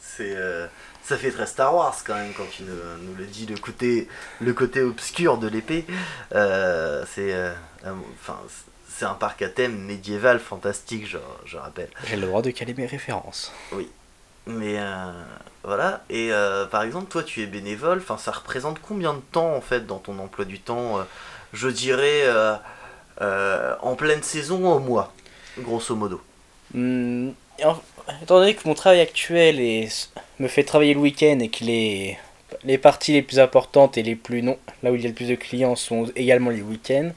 C'est 0.00 0.34
euh, 0.34 0.66
ça 1.04 1.16
fait 1.16 1.30
très 1.30 1.46
Star 1.46 1.72
Wars 1.72 1.96
quand 2.04 2.16
même 2.16 2.32
quand 2.36 2.50
tu 2.50 2.64
nous, 2.64 3.14
le 3.14 3.26
dis 3.26 3.46
le 3.46 4.52
côté 4.52 4.80
obscur 4.80 5.38
de 5.38 5.46
l'épée. 5.46 5.84
Euh, 6.34 7.04
c'est 7.14 7.32
euh, 7.32 7.52
enfin 8.20 8.40
c'est 8.88 9.04
un 9.04 9.14
parc 9.14 9.42
à 9.42 9.48
thème 9.48 9.78
médiéval 9.78 10.40
fantastique, 10.40 11.06
je, 11.06 11.18
je 11.44 11.56
rappelle. 11.56 11.88
J'ai 12.08 12.16
le 12.16 12.26
droit 12.26 12.42
de 12.42 12.50
caler 12.50 12.74
mes 12.74 12.86
références. 12.86 13.52
Oui. 13.72 13.88
Mais 14.48 14.76
voilà, 15.64 16.04
et 16.08 16.30
par 16.70 16.84
exemple, 16.84 17.10
toi 17.10 17.24
tu 17.24 17.42
es 17.42 17.46
bénévole, 17.46 17.98
enfin 17.98 18.16
ça 18.16 18.30
représente 18.30 18.78
combien 18.80 19.12
de 19.12 19.20
temps 19.32 19.56
en 19.56 19.60
fait 19.60 19.86
dans 19.86 19.98
ton 19.98 20.20
emploi 20.20 20.44
du 20.44 20.60
temps 20.60 21.04
Je 21.52 21.68
dirais 21.68 22.22
en 23.20 23.96
pleine 23.96 24.22
saison 24.22 24.72
au 24.72 24.78
mois, 24.78 25.12
grosso 25.58 25.96
modo? 25.96 26.20
Hmm, 26.72 27.30
étant 28.22 28.38
donné 28.38 28.54
que 28.54 28.68
mon 28.68 28.74
travail 28.74 29.00
actuel 29.00 29.58
est, 29.58 30.10
me 30.38 30.46
fait 30.46 30.62
travailler 30.62 30.94
le 30.94 31.00
week-end 31.00 31.40
et 31.40 31.48
que 31.48 31.64
les, 31.64 32.16
les 32.62 32.78
parties 32.78 33.14
les 33.14 33.22
plus 33.22 33.40
importantes 33.40 33.98
et 33.98 34.04
les 34.04 34.14
plus 34.14 34.42
non, 34.42 34.58
là 34.84 34.92
où 34.92 34.94
il 34.94 35.02
y 35.02 35.06
a 35.06 35.08
le 35.08 35.14
plus 35.14 35.28
de 35.28 35.34
clients 35.34 35.74
sont 35.74 36.04
également 36.14 36.50
les 36.50 36.62
week-ends, 36.62 37.10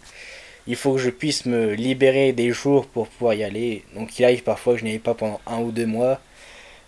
il 0.70 0.76
faut 0.76 0.94
que 0.94 1.00
je 1.00 1.10
puisse 1.10 1.48
me 1.48 1.74
libérer 1.74 2.32
des 2.32 2.52
jours 2.52 2.86
pour 2.86 3.08
pouvoir 3.08 3.34
y 3.34 3.44
aller. 3.44 3.84
Donc 3.96 4.20
il 4.20 4.24
arrive 4.24 4.44
parfois 4.44 4.74
que 4.74 4.80
je 4.80 4.86
n'y 4.86 4.92
aille 4.92 5.00
pas 5.00 5.16
pendant 5.16 5.42
un 5.48 5.58
ou 5.62 5.72
deux 5.72 5.88
mois. 5.88 6.20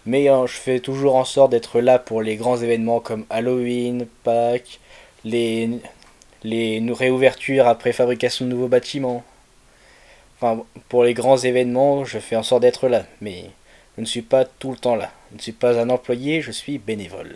Mais 0.05 0.27
hein, 0.27 0.45
je 0.45 0.53
fais 0.53 0.79
toujours 0.79 1.15
en 1.15 1.25
sorte 1.25 1.51
d'être 1.51 1.81
là 1.81 1.97
pour 1.97 2.21
les 2.21 2.35
grands 2.35 2.57
événements 2.57 3.00
comme 3.00 3.25
Halloween, 3.31 4.05
Pâques, 4.23 4.79
les, 5.25 5.67
les 6.43 6.83
réouvertures 6.91 7.67
après 7.67 7.91
fabrication 7.91 8.45
de 8.45 8.51
nouveaux 8.51 8.67
bâtiments. 8.67 9.23
Enfin, 10.38 10.63
pour 10.88 11.03
les 11.03 11.15
grands 11.15 11.38
événements, 11.38 12.05
je 12.05 12.19
fais 12.19 12.35
en 12.35 12.43
sorte 12.43 12.61
d'être 12.61 12.88
là. 12.88 13.05
Mais 13.19 13.45
je 13.97 14.01
ne 14.01 14.05
suis 14.05 14.21
pas 14.21 14.45
tout 14.45 14.69
le 14.69 14.77
temps 14.77 14.95
là. 14.95 15.11
Je 15.31 15.38
ne 15.38 15.41
suis 15.41 15.53
pas 15.53 15.79
un 15.79 15.89
employé, 15.89 16.41
je 16.41 16.51
suis 16.51 16.77
bénévole. 16.77 17.35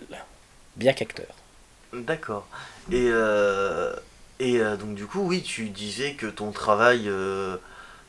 Bien 0.75 0.93
qu'acteur. 0.93 1.33
D'accord. 1.91 2.47
Et, 2.91 3.07
euh, 3.07 3.95
et 4.39 4.59
euh, 4.59 4.75
donc 4.75 4.95
du 4.95 5.05
coup, 5.05 5.21
oui, 5.21 5.41
tu 5.41 5.69
disais 5.69 6.13
que 6.13 6.27
ton 6.27 6.51
travail, 6.51 7.03
euh, 7.07 7.57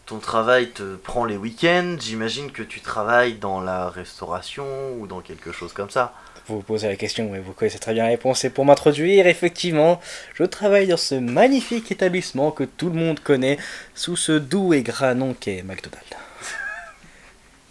ton 0.07 0.19
travail 0.19 0.71
te 0.71 0.97
prend 0.97 1.25
les 1.25 1.37
week-ends. 1.37 1.97
J'imagine 2.01 2.51
que 2.51 2.63
tu 2.63 2.81
travailles 2.81 3.35
dans 3.35 3.61
la 3.61 3.89
restauration 3.89 4.67
ou 4.99 5.07
dans 5.07 5.21
quelque 5.21 5.53
chose 5.53 5.73
comme 5.73 5.91
ça. 5.91 6.15
Vous 6.49 6.57
vous 6.57 6.63
posez 6.63 6.89
la 6.89 6.97
question, 6.97 7.29
mais 7.31 7.41
vous 7.41 7.53
connaissez 7.53 7.79
très 7.79 7.93
bien 7.93 8.05
la 8.05 8.11
réponse. 8.11 8.45
Et 8.45 8.51
pour 8.51 8.65
m'introduire, 8.65 9.27
effectivement, 9.27 10.01
je 10.35 10.45
travaille 10.45 10.87
dans 10.87 10.97
ce 10.97 11.17
magnifique 11.17 11.91
établissement 11.91 12.53
que 12.53 12.65
tout 12.65 12.89
le 12.89 12.95
monde 12.95 13.21
connaît 13.21 13.59
sous 13.95 14.17
ce 14.17 14.33
doux 14.33 14.73
et 14.73 14.83
gras 14.83 15.15
nom 15.15 15.35
qu'est 15.35 15.63
McDonald's. 15.63 16.07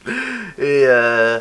Et 0.58 0.84
euh, 0.88 1.40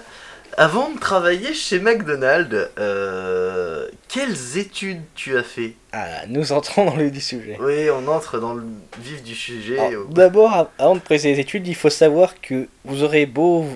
avant 0.56 0.90
de 0.90 0.98
travailler 0.98 1.54
chez 1.54 1.80
McDonald's, 1.80 2.68
euh, 2.78 3.88
quelles 4.08 4.58
études 4.58 5.00
tu 5.14 5.36
as 5.36 5.42
fait? 5.42 5.74
Ah, 5.92 6.26
Nous 6.28 6.52
entrons 6.52 6.84
dans 6.84 6.96
le 6.96 7.10
du 7.10 7.20
sujet. 7.20 7.56
Oui, 7.60 7.88
on 7.90 8.06
entre 8.08 8.38
dans 8.38 8.54
le 8.54 8.64
vif 9.00 9.22
du 9.22 9.34
sujet. 9.34 9.78
D'abord, 10.10 10.68
avant 10.78 10.94
de 10.94 11.00
préciser 11.00 11.34
les 11.34 11.40
études, 11.40 11.66
il 11.66 11.74
faut 11.74 11.90
savoir 11.90 12.40
que 12.40 12.68
vous 12.84 13.02
aurez 13.02 13.26
beau 13.26 13.66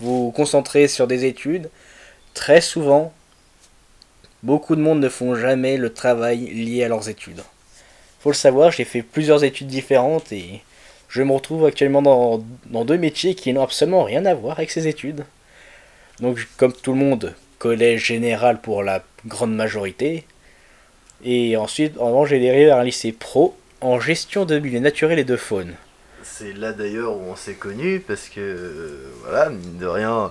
vous 0.00 0.30
concentrer 0.32 0.88
sur 0.88 1.06
des 1.06 1.24
études, 1.26 1.68
très 2.34 2.60
souvent, 2.60 3.12
beaucoup 4.42 4.74
de 4.76 4.80
monde 4.80 5.00
ne 5.00 5.08
font 5.08 5.34
jamais 5.34 5.76
le 5.76 5.92
travail 5.92 6.38
lié 6.38 6.84
à 6.84 6.88
leurs 6.88 7.08
études. 7.08 7.42
Faut 8.20 8.30
le 8.30 8.34
savoir, 8.34 8.70
j'ai 8.70 8.84
fait 8.84 9.02
plusieurs 9.02 9.44
études 9.44 9.66
différentes 9.66 10.32
et 10.32 10.62
je 11.08 11.22
me 11.22 11.32
retrouve 11.32 11.66
actuellement 11.66 12.02
dans, 12.02 12.42
dans 12.66 12.84
deux 12.84 12.96
métiers 12.98 13.34
qui 13.34 13.52
n'ont 13.52 13.62
absolument 13.62 14.04
rien 14.04 14.24
à 14.26 14.34
voir 14.34 14.58
avec 14.58 14.70
ces 14.70 14.86
études. 14.88 15.24
Donc, 16.20 16.46
comme 16.56 16.72
tout 16.72 16.92
le 16.92 16.98
monde, 16.98 17.34
collège 17.58 18.06
général 18.06 18.60
pour 18.60 18.82
la 18.82 19.02
grande 19.26 19.54
majorité. 19.54 20.24
Et 21.24 21.56
ensuite, 21.56 21.98
en 21.98 22.24
j'ai 22.24 22.40
dérivé 22.40 22.66
vers 22.66 22.78
un 22.78 22.84
lycée 22.84 23.12
pro 23.12 23.56
en 23.80 24.00
gestion 24.00 24.44
de 24.44 24.58
milieux 24.58 24.80
naturels 24.80 25.18
et 25.18 25.24
de 25.24 25.36
faune. 25.36 25.74
C'est 26.22 26.52
là 26.52 26.72
d'ailleurs 26.72 27.16
où 27.16 27.22
on 27.30 27.36
s'est 27.36 27.54
connus 27.54 28.02
parce 28.06 28.28
que, 28.28 28.40
euh, 28.40 29.10
voilà, 29.22 29.50
mine 29.50 29.78
de 29.78 29.86
rien, 29.86 30.30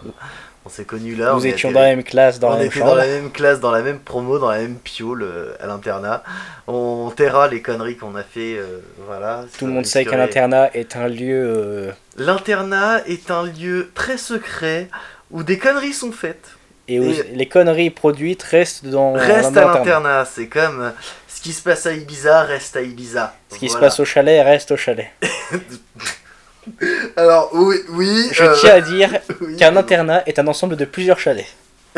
on 0.66 0.70
s'est 0.70 0.86
connus 0.86 1.16
là. 1.16 1.34
Nous 1.34 1.46
étions 1.46 1.72
dans 1.72 1.82
la 1.82 1.96
même 1.96 2.04
classe, 2.04 2.40
dans 2.40 2.50
la 2.50 2.58
même 2.58 2.68
était 2.68 2.80
dans 2.80 2.96
la 2.96 3.08
même 3.08 3.32
classe, 3.32 3.60
dans 3.60 3.72
la 3.72 3.82
même 3.82 4.00
promo, 4.00 4.40
dans 4.40 4.50
la 4.50 4.60
même 4.60 4.78
piole 4.78 5.24
euh, 5.24 5.54
à 5.60 5.68
l'internat. 5.68 6.24
On 6.68 7.12
taira 7.16 7.48
les 7.48 7.62
conneries 7.62 7.98
qu'on 7.98 8.16
a 8.16 8.24
fait, 8.24 8.58
euh, 8.58 8.80
voilà. 9.06 9.46
Tout 9.58 9.68
le 9.68 9.74
monde 9.74 9.86
sait 9.86 10.06
qu'un 10.06 10.20
internat 10.20 10.70
est 10.74 10.96
un 10.96 11.08
lieu. 11.08 11.92
L'internat 12.18 13.08
est 13.08 13.30
un 13.30 13.44
lieu 13.44 13.92
très 13.94 14.18
secret 14.18 14.90
où 15.32 15.44
des 15.44 15.58
conneries 15.58 15.94
sont 15.94 16.12
faites. 16.12 16.50
Et 16.88 17.00
où 17.00 17.14
les 17.34 17.48
conneries 17.48 17.92
produites 17.92 18.42
restent 18.42 18.86
dans. 18.86 19.14
Restent 19.14 19.56
à 19.58 19.66
l'internat. 19.66 20.26
C'est 20.26 20.48
comme 20.48 20.92
ce 21.40 21.44
qui 21.44 21.54
se 21.54 21.62
passe 21.62 21.86
à 21.86 21.94
Ibiza 21.94 22.44
reste 22.44 22.76
à 22.76 22.82
Ibiza. 22.82 23.34
Ce 23.50 23.58
qui 23.58 23.70
se 23.70 23.78
passe 23.78 24.00
au 24.02 24.06
chalet 24.06 24.44
reste 24.44 24.72
au 24.72 24.78
chalet. 24.78 25.10
Alors, 27.16 27.50
oui, 27.54 27.78
oui. 27.92 28.28
Je 28.34 28.60
tiens 28.60 28.74
à 28.74 28.82
dire 28.82 29.10
qu'un 29.58 29.76
internat 29.78 30.22
est 30.26 30.38
un 30.38 30.48
ensemble 30.48 30.76
de 30.76 30.84
plusieurs 30.84 31.18
chalets. 31.18 31.48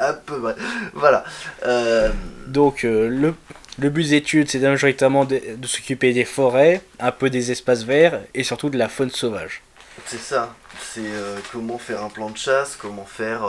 à 0.00 0.12
peu 0.12 0.40
près. 0.40 0.54
Voilà. 0.94 1.24
Euh, 1.66 2.10
Donc, 2.46 2.84
euh, 2.84 3.08
le, 3.08 3.34
le 3.80 3.90
but 3.90 4.04
des 4.04 4.14
études, 4.14 4.48
c'est 4.48 4.60
majoritairement 4.60 5.24
de, 5.24 5.40
s'occuper 5.64 6.12
des 6.12 6.24
forêts, 6.24 6.80
un 7.00 7.10
peu 7.10 7.30
des 7.30 7.50
espaces 7.50 7.82
verts 7.82 8.20
et 8.34 8.44
surtout 8.44 8.70
de 8.70 8.78
la 8.78 8.88
faune 8.88 9.10
sauvage. 9.10 9.62
C'est 10.06 10.18
ça. 10.18 10.54
C'est 10.80 11.00
euh, 11.04 11.38
comment 11.52 11.78
faire 11.78 12.02
un 12.02 12.08
plan 12.08 12.30
de 12.30 12.36
chasse, 12.36 12.76
comment 12.80 13.04
faire 13.04 13.42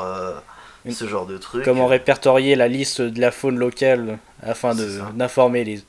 ce 0.89 1.07
genre 1.07 1.25
de 1.25 1.37
trucs. 1.37 1.63
Comment 1.63 1.87
répertorier 1.87 2.55
la 2.55 2.67
liste 2.67 3.01
de 3.01 3.21
la 3.21 3.31
faune 3.31 3.57
locale 3.57 4.19
afin 4.41 4.75
d'informer 5.13 5.63
les, 5.63 5.83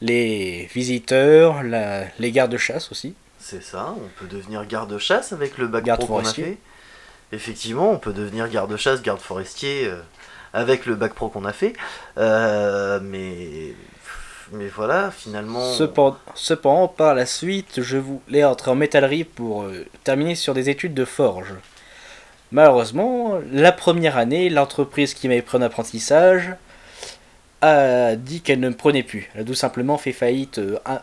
les 0.00 0.68
visiteurs, 0.72 1.62
la, 1.62 2.04
les 2.18 2.32
gardes 2.32 2.52
de 2.52 2.56
chasse 2.56 2.90
aussi. 2.90 3.14
C'est 3.38 3.62
ça, 3.62 3.94
on 3.96 4.08
peut 4.18 4.26
devenir 4.26 4.66
garde-chasse 4.66 5.32
avec 5.32 5.58
le 5.58 5.66
bac 5.66 5.84
pro 5.84 6.06
qu'on 6.06 6.18
a 6.20 6.32
fait. 6.32 6.58
Effectivement, 7.32 7.90
on 7.90 7.98
peut 7.98 8.12
devenir 8.12 8.48
garde-chasse, 8.48 9.02
garde 9.02 9.20
forestier 9.20 9.86
euh, 9.86 10.00
avec 10.52 10.84
le 10.84 10.94
bac 10.94 11.14
pro 11.14 11.28
qu'on 11.28 11.44
a 11.44 11.52
fait. 11.52 11.74
Euh, 12.18 13.00
mais, 13.02 13.74
mais 14.52 14.68
voilà, 14.68 15.10
finalement. 15.10 15.72
Cependant, 16.34 16.88
par 16.88 17.14
la 17.14 17.26
suite, 17.26 17.80
je 17.82 17.98
voulais 17.98 18.44
entrer 18.44 18.70
en 18.70 18.74
métallerie 18.74 19.24
pour 19.24 19.62
euh, 19.62 19.86
terminer 20.04 20.34
sur 20.34 20.54
des 20.54 20.68
études 20.68 20.94
de 20.94 21.04
forge. 21.04 21.54
Malheureusement, 22.52 23.38
la 23.52 23.72
première 23.72 24.16
année, 24.16 24.50
l'entreprise 24.50 25.14
qui 25.14 25.28
m'avait 25.28 25.42
pris 25.42 25.58
en 25.58 25.62
apprentissage 25.62 26.54
a 27.62 28.16
dit 28.16 28.40
qu'elle 28.40 28.60
ne 28.60 28.70
me 28.70 28.74
prenait 28.74 29.02
plus. 29.02 29.30
Elle 29.34 29.42
a 29.42 29.44
tout 29.44 29.54
simplement 29.54 29.98
fait 29.98 30.12
faillite 30.12 30.60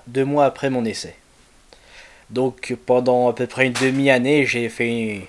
deux 0.07 0.25
mois 0.25 0.45
après 0.45 0.69
mon 0.69 0.83
essai. 0.83 1.15
Donc 2.29 2.75
pendant 2.85 3.29
à 3.29 3.33
peu 3.33 3.47
près 3.47 3.67
une 3.67 3.73
demi-année, 3.73 4.45
j'ai 4.45 4.67
fait 4.67 5.27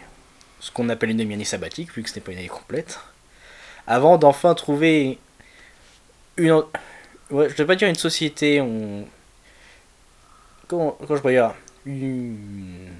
ce 0.58 0.72
qu'on 0.72 0.88
appelle 0.88 1.10
une 1.10 1.18
demi-année 1.18 1.44
sabbatique, 1.44 1.94
vu 1.94 2.02
que 2.02 2.10
ce 2.10 2.16
n'est 2.16 2.20
pas 2.20 2.32
une 2.32 2.38
année 2.38 2.48
complète, 2.48 2.98
avant 3.87 4.18
d'enfin 4.18 4.54
trouver 4.54 5.18
une... 6.37 6.62
Ouais, 7.30 7.47
je 7.49 7.52
ne 7.52 7.56
vais 7.58 7.66
pas 7.66 7.76
dire 7.76 7.88
une 7.88 7.94
société, 7.94 8.61
on... 8.61 9.06
Comment, 10.66 10.99
je 11.08 11.14
peux 11.16 11.30
dire 11.30 11.54
Une, 11.87 12.90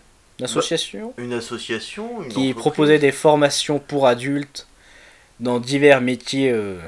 association 0.43 1.15
Une 1.19 1.33
association 1.33 2.25
Qui 2.29 2.55
proposait 2.55 2.99
des 2.99 3.13
formations 3.13 3.79
pour 3.79 4.07
adultes 4.07 4.67
dans 5.41 5.61
divers 5.61 6.01
métiers 6.01 6.51
euh, 6.51 6.79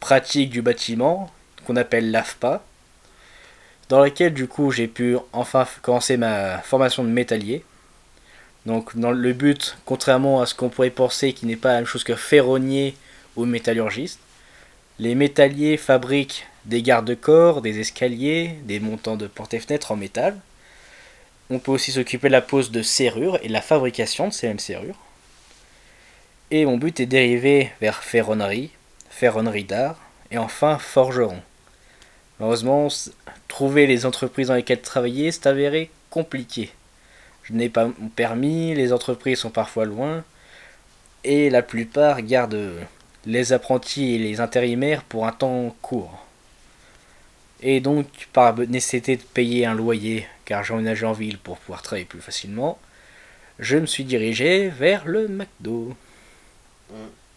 pratiques 0.00 0.50
du 0.50 0.62
bâtiment, 0.62 1.32
qu'on 1.66 1.76
appelle 1.76 2.10
l'AFPA 2.10 2.62
dans 3.88 4.00
laquelle 4.00 4.32
du 4.32 4.48
coup 4.48 4.70
j'ai 4.70 4.88
pu 4.88 5.16
enfin 5.32 5.66
commencer 5.82 6.16
ma 6.16 6.58
formation 6.58 7.04
de 7.04 7.08
métallier. 7.08 7.64
Donc 8.66 8.96
dans 8.96 9.10
le 9.10 9.32
but, 9.32 9.76
contrairement 9.84 10.40
à 10.40 10.46
ce 10.46 10.54
qu'on 10.54 10.70
pourrait 10.70 10.90
penser 10.90 11.32
qui 11.32 11.46
n'est 11.46 11.56
pas 11.56 11.68
la 11.68 11.74
même 11.76 11.86
chose 11.86 12.04
que 12.04 12.14
ferronnier 12.14 12.96
ou 13.36 13.44
métallurgiste, 13.44 14.20
les 14.98 15.14
métalliers 15.14 15.76
fabriquent 15.76 16.46
des 16.64 16.82
garde-corps, 16.82 17.62
des 17.62 17.80
escaliers, 17.80 18.56
des 18.64 18.80
montants 18.80 19.16
de 19.16 19.26
portes 19.26 19.54
et 19.54 19.60
fenêtres 19.60 19.92
en 19.92 19.96
métal. 19.96 20.38
On 21.50 21.58
peut 21.58 21.72
aussi 21.72 21.92
s'occuper 21.92 22.28
de 22.28 22.32
la 22.32 22.40
pose 22.40 22.70
de 22.70 22.82
serrures 22.82 23.38
et 23.42 23.48
de 23.48 23.52
la 23.52 23.60
fabrication 23.60 24.28
de 24.28 24.32
ces 24.32 24.46
mêmes 24.46 24.58
serrures. 24.58 24.98
Et 26.50 26.64
mon 26.64 26.78
but 26.78 27.00
est 27.00 27.06
dérivé 27.06 27.70
vers 27.80 28.02
ferronnerie, 28.02 28.70
ferronnerie 29.10 29.64
d'art 29.64 29.98
et 30.30 30.38
enfin 30.38 30.78
forgeron. 30.78 31.40
Malheureusement, 32.38 32.88
trouver 33.48 33.86
les 33.86 34.06
entreprises 34.06 34.48
dans 34.48 34.54
lesquelles 34.54 34.80
travailler, 34.80 35.32
c'est 35.32 35.46
avéré 35.46 35.90
compliqué. 36.10 36.70
Je 37.42 37.52
n'ai 37.52 37.68
pas 37.68 37.86
mon 37.86 38.08
permis, 38.08 38.74
les 38.74 38.92
entreprises 38.92 39.38
sont 39.40 39.50
parfois 39.50 39.84
loin, 39.84 40.24
et 41.24 41.50
la 41.50 41.62
plupart 41.62 42.22
gardent 42.22 42.72
les 43.26 43.52
apprentis 43.52 44.14
et 44.14 44.18
les 44.18 44.40
intérimaires 44.40 45.02
pour 45.02 45.26
un 45.26 45.32
temps 45.32 45.74
court. 45.82 46.24
Et 47.62 47.80
donc, 47.80 48.06
par 48.32 48.56
nécessité 48.58 49.16
de 49.16 49.22
payer 49.22 49.64
un 49.66 49.74
loyer, 49.74 50.26
car 50.44 50.64
j'emménageais 50.64 51.06
en 51.06 51.12
ville 51.12 51.38
pour 51.38 51.58
pouvoir 51.58 51.82
travailler 51.82 52.04
plus 52.04 52.20
facilement, 52.20 52.78
je 53.58 53.78
me 53.78 53.86
suis 53.86 54.04
dirigé 54.04 54.68
vers 54.68 55.06
le 55.06 55.28
McDo. 55.28 55.94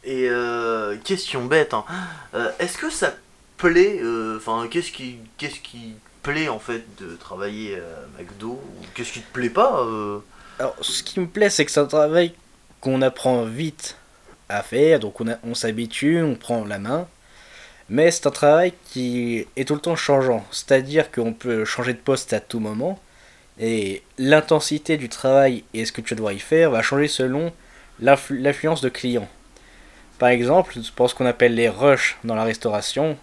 Et 0.03 0.27
euh, 0.29 0.97
question 0.97 1.45
bête, 1.45 1.73
hein. 1.73 1.85
euh, 2.33 2.51
est-ce 2.59 2.77
que 2.77 2.89
ça 2.89 3.15
plaît 3.57 3.99
euh, 4.01 4.37
Enfin, 4.37 4.67
qu'est-ce 4.69 4.91
qui, 4.91 5.17
qu'est-ce 5.37 5.59
qui 5.59 5.93
plaît 6.23 6.49
en 6.49 6.59
fait 6.59 6.83
de 6.99 7.15
travailler 7.15 7.75
à 7.75 8.19
McDo? 8.19 8.61
Qu'est-ce 8.93 9.13
qui 9.13 9.21
te 9.21 9.31
plaît 9.31 9.49
pas 9.49 9.85
Alors, 10.59 10.75
ce 10.81 11.03
qui 11.03 11.19
me 11.19 11.27
plaît, 11.27 11.49
c'est 11.49 11.65
que 11.65 11.71
c'est 11.71 11.79
un 11.79 11.85
travail 11.85 12.33
qu'on 12.81 13.01
apprend 13.01 13.43
vite 13.43 13.95
faire, 14.49 14.99
donc 14.99 15.19
on, 15.21 15.27
on 15.43 15.53
s'habitue, 15.53 16.21
on 16.21 16.35
prend 16.35 16.65
la 16.65 16.79
main. 16.79 17.07
Mais 17.89 18.11
c'est 18.11 18.27
un 18.27 18.31
travail 18.31 18.73
qui 18.91 19.45
est 19.55 19.65
tout 19.65 19.75
le 19.75 19.79
temps 19.79 19.95
changeant, 19.95 20.45
c'est-à-dire 20.51 21.09
qu'on 21.11 21.33
peut 21.33 21.63
changer 21.63 21.93
de 21.93 21.99
poste 21.99 22.33
à 22.33 22.41
tout 22.41 22.59
moment, 22.59 22.99
et 23.59 24.03
l'intensité 24.17 24.97
du 24.97 25.09
travail 25.09 25.63
et 25.73 25.85
ce 25.85 25.91
que 25.91 26.01
tu 26.01 26.15
dois 26.15 26.33
y 26.33 26.39
faire 26.39 26.71
va 26.71 26.81
changer 26.81 27.07
selon 27.07 27.53
l'affluence 27.99 28.81
de 28.81 28.89
clients. 28.89 29.27
Par 30.19 30.29
exemple, 30.29 30.75
pour 30.95 31.09
ce 31.09 31.15
qu'on 31.15 31.25
appelle 31.25 31.55
les 31.55 31.69
rushs 31.69 32.17
dans 32.23 32.35
la 32.35 32.43
restauration, 32.43 33.17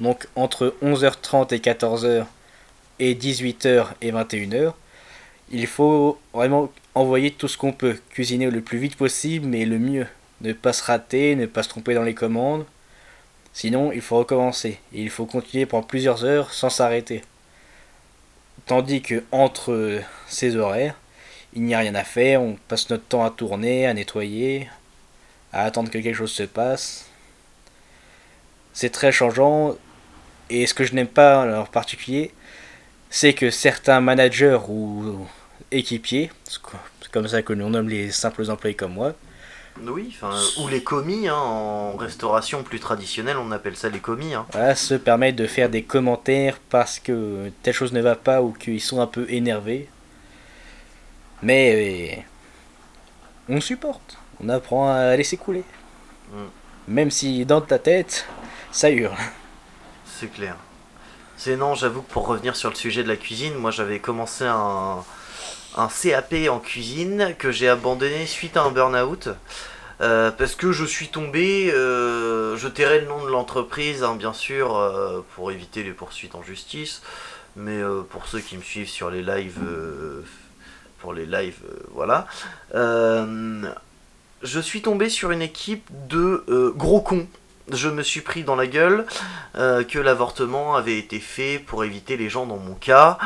donc 0.00 0.26
entre 0.34 0.74
11h30 0.82 1.54
et 1.54 1.58
14h 1.58 2.26
et 2.98 3.14
18h 3.14 3.86
et 4.00 4.12
21h, 4.12 4.72
il 5.50 5.66
faut 5.66 6.18
vraiment 6.34 6.70
envoyer 6.94 7.30
tout 7.30 7.48
ce 7.48 7.56
qu'on 7.56 7.72
peut, 7.72 7.98
cuisiner 8.10 8.50
le 8.50 8.60
plus 8.60 8.78
vite 8.78 8.96
possible 8.96 9.46
mais 9.46 9.64
le 9.64 9.78
mieux, 9.78 10.06
ne 10.40 10.52
pas 10.52 10.72
se 10.72 10.82
rater, 10.82 11.36
ne 11.36 11.46
pas 11.46 11.62
se 11.62 11.68
tromper 11.68 11.94
dans 11.94 12.02
les 12.02 12.14
commandes. 12.14 12.64
Sinon, 13.52 13.92
il 13.92 14.00
faut 14.00 14.18
recommencer 14.18 14.78
et 14.92 15.02
il 15.02 15.10
faut 15.10 15.26
continuer 15.26 15.66
pendant 15.66 15.86
plusieurs 15.86 16.24
heures 16.24 16.52
sans 16.52 16.70
s'arrêter. 16.70 17.22
Tandis 18.66 19.02
que 19.02 19.24
entre 19.32 20.00
ces 20.28 20.56
horaires, 20.56 20.94
il 21.54 21.62
n'y 21.62 21.74
a 21.74 21.78
rien 21.78 21.94
à 21.94 22.04
faire, 22.04 22.42
on 22.42 22.56
passe 22.68 22.90
notre 22.90 23.04
temps 23.04 23.24
à 23.24 23.30
tourner, 23.30 23.86
à 23.86 23.94
nettoyer, 23.94 24.68
à 25.52 25.64
attendre 25.64 25.90
que 25.90 25.98
quelque 25.98 26.14
chose 26.14 26.32
se 26.32 26.42
passe. 26.42 27.06
C'est 28.72 28.90
très 28.90 29.10
changeant 29.10 29.76
et 30.50 30.66
ce 30.66 30.74
que 30.74 30.84
je 30.84 30.94
n'aime 30.94 31.08
pas 31.08 31.60
en 31.60 31.64
particulier, 31.64 32.32
c'est 33.10 33.32
que 33.32 33.50
certains 33.50 34.00
managers 34.00 34.60
ou 34.68 35.26
équipiers, 35.72 36.30
comme 37.10 37.28
ça 37.28 37.42
que 37.42 37.52
l'on 37.52 37.70
nomme 37.70 37.88
les 37.88 38.10
simples 38.10 38.50
employés 38.50 38.76
comme 38.76 38.92
moi, 38.92 39.14
oui, 39.86 40.16
ou 40.58 40.68
les 40.68 40.82
commis, 40.82 41.28
hein, 41.28 41.34
en 41.34 41.96
restauration 41.96 42.62
plus 42.62 42.80
traditionnelle, 42.80 43.36
on 43.36 43.50
appelle 43.50 43.76
ça 43.76 43.88
les 43.88 44.00
commis. 44.00 44.34
Hein. 44.34 44.46
Voilà, 44.52 44.74
se 44.74 44.94
permettent 44.94 45.36
de 45.36 45.46
faire 45.46 45.68
des 45.68 45.82
commentaires 45.82 46.58
parce 46.70 46.98
que 46.98 47.50
telle 47.62 47.74
chose 47.74 47.92
ne 47.92 48.00
va 48.00 48.16
pas 48.16 48.42
ou 48.42 48.52
qu'ils 48.52 48.80
sont 48.80 49.00
un 49.00 49.06
peu 49.06 49.26
énervés. 49.28 49.88
Mais 51.42 52.24
on 53.48 53.60
supporte, 53.60 54.18
on 54.42 54.48
apprend 54.48 54.90
à 54.90 55.16
laisser 55.16 55.36
couler. 55.36 55.64
Mm. 56.32 56.36
Même 56.88 57.10
si 57.10 57.44
dans 57.44 57.60
ta 57.60 57.78
tête, 57.78 58.26
ça 58.72 58.90
hurle. 58.90 59.16
C'est 60.04 60.32
clair. 60.32 60.56
C'est 61.36 61.56
non, 61.56 61.74
j'avoue 61.74 62.02
que 62.02 62.10
pour 62.12 62.26
revenir 62.26 62.56
sur 62.56 62.70
le 62.70 62.74
sujet 62.74 63.04
de 63.04 63.08
la 63.08 63.16
cuisine, 63.16 63.54
moi 63.54 63.70
j'avais 63.70 64.00
commencé 64.00 64.44
un, 64.44 65.04
un 65.76 65.88
CAP 65.88 66.34
en 66.50 66.58
cuisine 66.58 67.34
que 67.38 67.50
j'ai 67.50 67.68
abandonné 67.68 68.26
suite 68.26 68.56
à 68.56 68.62
un 68.62 68.70
burn-out. 68.70 69.28
Euh, 70.00 70.30
parce 70.30 70.54
que 70.54 70.70
je 70.70 70.84
suis 70.84 71.08
tombé, 71.08 71.72
euh, 71.72 72.56
je 72.56 72.68
tairai 72.68 73.00
le 73.00 73.08
nom 73.08 73.24
de 73.24 73.30
l'entreprise, 73.30 74.04
hein, 74.04 74.14
bien 74.14 74.32
sûr, 74.32 74.76
euh, 74.76 75.24
pour 75.34 75.50
éviter 75.50 75.82
les 75.82 75.90
poursuites 75.90 76.34
en 76.34 76.42
justice. 76.42 77.02
Mais 77.56 77.80
pour 78.10 78.28
ceux 78.28 78.38
qui 78.38 78.56
me 78.56 78.62
suivent 78.62 78.88
sur 78.88 79.10
les 79.10 79.22
lives, 79.22 79.58
pour 81.00 81.12
les 81.12 81.26
lives, 81.26 81.58
voilà. 81.92 82.28
je 82.72 84.60
suis 84.60 84.80
tombé 84.80 85.08
sur 85.08 85.32
une 85.32 85.42
équipe 85.42 85.88
de 86.08 86.44
gros 86.76 87.00
cons. 87.00 87.26
Je 87.72 87.88
me 87.88 88.04
suis 88.04 88.20
pris 88.20 88.44
dans 88.44 88.54
la 88.54 88.68
gueule 88.68 89.06
que 89.54 89.98
l'avortement 89.98 90.76
avait 90.76 90.98
été 90.98 91.18
fait 91.18 91.58
pour 91.58 91.82
éviter 91.82 92.16
les 92.16 92.28
gens 92.28 92.46
dans 92.46 92.58
mon 92.58 92.74
cas. 92.74 93.18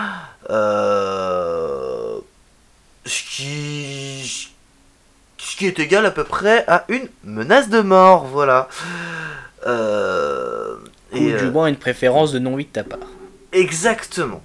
Ce 3.05 3.23
qui 3.23 4.53
ce 5.39 5.57
qui 5.57 5.67
est 5.67 5.79
égal 5.79 6.07
à 6.07 6.11
peu 6.11 6.25
près 6.25 6.65
à 6.69 6.85
une 6.89 7.09
menace 7.25 7.69
de 7.69 7.81
mort, 7.81 8.27
voilà. 8.27 8.69
Euh, 9.67 10.77
Ou 11.13 11.19
du 11.19 11.35
euh, 11.35 11.51
moins 11.51 11.67
une 11.67 11.77
préférence 11.77 12.33
de 12.33 12.39
non-oui 12.39 12.65
de 12.65 12.71
ta 12.71 12.85
part. 12.85 13.01
Exactement. 13.53 14.43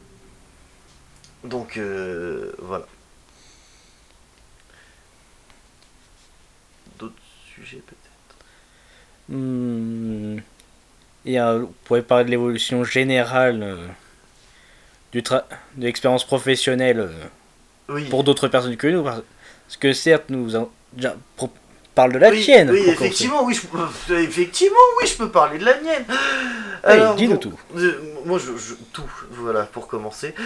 Donc 1.43 1.77
euh, 1.77 2.51
voilà. 2.59 2.85
D'autres 6.99 7.13
sujets 7.55 7.83
peut-être? 7.85 8.37
Hmm. 9.29 10.39
Et 11.25 11.39
on 11.41 11.71
pourrait 11.83 12.01
parler 12.01 12.25
de 12.25 12.31
l'évolution 12.31 12.83
générale 12.83 13.77
du 15.11 15.21
de 15.21 15.41
l'expérience 15.77 16.25
professionnelle 16.25 17.09
pour 18.09 18.23
d'autres 18.23 18.47
personnes 18.47 18.77
que 18.77 18.87
nous. 18.87 19.03
Parce 19.03 19.21
que 19.79 19.93
certes, 19.93 20.25
nous, 20.29 20.49
parle 21.97 22.13
de 22.13 22.19
la 22.19 22.31
tienne. 22.31 22.69
Oui, 22.69 22.83
effectivement, 22.85 23.43
oui, 23.43 23.55
je, 23.55 24.13
effectivement, 24.13 24.75
oui, 25.01 25.07
je 25.07 25.17
peux 25.17 25.29
parler 25.29 25.57
de 25.57 25.65
la 25.65 25.81
mienne. 25.81 26.05
Alors, 26.83 27.15
dis-nous 27.15 27.37
tout. 27.37 27.53
moi, 28.23 28.37
je, 28.39 28.75
tout, 28.93 29.09
voilà, 29.31 29.63
pour 29.63 29.87
commencer. 29.87 30.33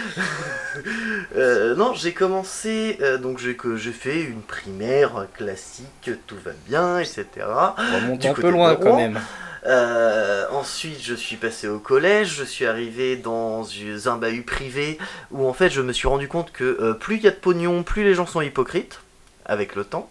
Euh, 1.36 1.74
non, 1.74 1.92
j'ai 1.94 2.12
commencé, 2.12 2.98
euh, 3.00 3.18
donc 3.18 3.38
j'ai 3.38 3.56
que 3.56 3.76
j'ai 3.76 3.92
fait 3.92 4.22
une 4.22 4.40
primaire 4.42 5.26
classique, 5.34 6.10
tout 6.26 6.36
va 6.44 6.52
bien, 6.66 6.98
etc. 6.98 7.26
On 7.46 7.96
remonte 7.96 8.24
un 8.24 8.34
peu 8.34 8.50
loin 8.50 8.76
quand 8.76 8.96
même. 8.96 9.20
Euh, 9.64 10.46
ensuite, 10.50 11.00
je 11.00 11.14
suis 11.14 11.36
passé 11.36 11.68
au 11.68 11.78
collège, 11.78 12.34
je 12.34 12.44
suis 12.44 12.66
arrivé 12.66 13.16
dans 13.16 13.64
un 14.06 14.16
bahut 14.16 14.42
privé 14.42 14.98
où 15.30 15.46
en 15.46 15.52
fait 15.52 15.70
je 15.70 15.80
me 15.80 15.92
suis 15.92 16.08
rendu 16.08 16.26
compte 16.26 16.50
que 16.50 16.92
plus 16.94 17.16
il 17.16 17.22
y 17.22 17.28
a 17.28 17.30
de 17.30 17.36
pognon, 17.36 17.84
plus 17.84 18.02
les 18.02 18.14
gens 18.14 18.26
sont 18.26 18.40
hypocrites 18.40 18.98
avec 19.44 19.74
le 19.74 19.84
temps. 19.84 20.10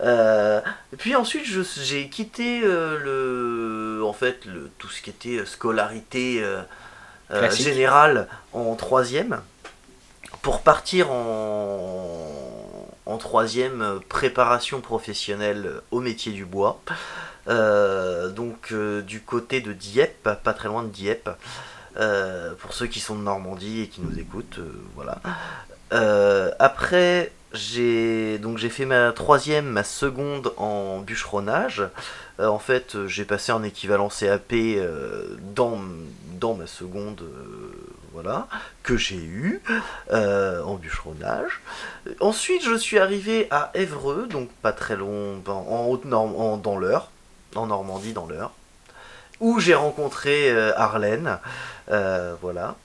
Euh, 0.00 0.60
puis 0.98 1.16
ensuite, 1.16 1.44
j'ai 1.44 2.08
quitté 2.08 2.62
euh, 2.64 2.98
le, 3.98 4.04
en 4.04 4.12
fait, 4.12 4.44
le, 4.44 4.70
tout 4.78 4.88
ce 4.88 5.02
qui 5.02 5.10
était 5.10 5.44
scolarité 5.44 6.42
euh, 6.42 7.50
générale 7.50 8.28
en 8.52 8.74
troisième, 8.74 9.40
pour 10.42 10.62
partir 10.62 11.10
en, 11.10 12.49
en 13.10 13.18
troisième 13.18 14.00
préparation 14.08 14.80
professionnelle 14.80 15.80
au 15.90 16.00
métier 16.00 16.32
du 16.32 16.44
bois. 16.44 16.80
donc 17.46 18.72
du 19.06 19.20
côté 19.20 19.60
de 19.60 19.72
Dieppe, 19.72 20.28
pas 20.42 20.52
très 20.52 20.68
loin 20.68 20.82
de 20.82 20.88
Dieppe. 20.88 21.30
pour 21.94 22.72
ceux 22.72 22.86
qui 22.86 23.00
sont 23.00 23.16
de 23.16 23.22
Normandie 23.22 23.82
et 23.82 23.88
qui 23.88 24.00
nous 24.00 24.18
écoutent, 24.18 24.60
voilà. 24.94 25.20
après, 26.58 27.32
j'ai 27.52 28.38
donc 28.38 28.58
j'ai 28.58 28.68
fait 28.68 28.84
ma 28.84 29.12
troisième, 29.12 29.66
ma 29.66 29.84
seconde 29.84 30.52
en 30.56 31.00
bûcheronnage. 31.00 31.82
Euh, 32.40 32.46
en 32.48 32.58
fait, 32.58 33.06
j'ai 33.06 33.24
passé 33.24 33.52
un 33.52 33.62
équivalent 33.62 34.08
CAP 34.08 34.52
euh, 34.52 35.36
dans, 35.54 35.76
ma 36.54 36.66
seconde, 36.66 37.20
euh, 37.22 37.72
voilà, 38.12 38.48
que 38.82 38.96
j'ai 38.96 39.16
eu 39.16 39.60
en 40.10 40.74
bûcheronnage. 40.74 41.60
Ensuite, 42.20 42.64
je 42.64 42.74
suis 42.74 42.98
arrivé 42.98 43.46
à 43.50 43.70
Évreux, 43.74 44.26
donc 44.26 44.48
pas 44.62 44.72
très 44.72 44.96
loin, 44.96 45.40
en 45.46 45.86
haute 45.86 46.06
dans 46.06 46.78
l'Eure, 46.78 47.10
en 47.54 47.66
Normandie 47.66 48.12
dans 48.12 48.26
l'Eure, 48.26 48.52
où 49.40 49.60
j'ai 49.60 49.74
rencontré 49.74 50.50
Arlène, 50.76 51.38
voilà. 51.88 52.76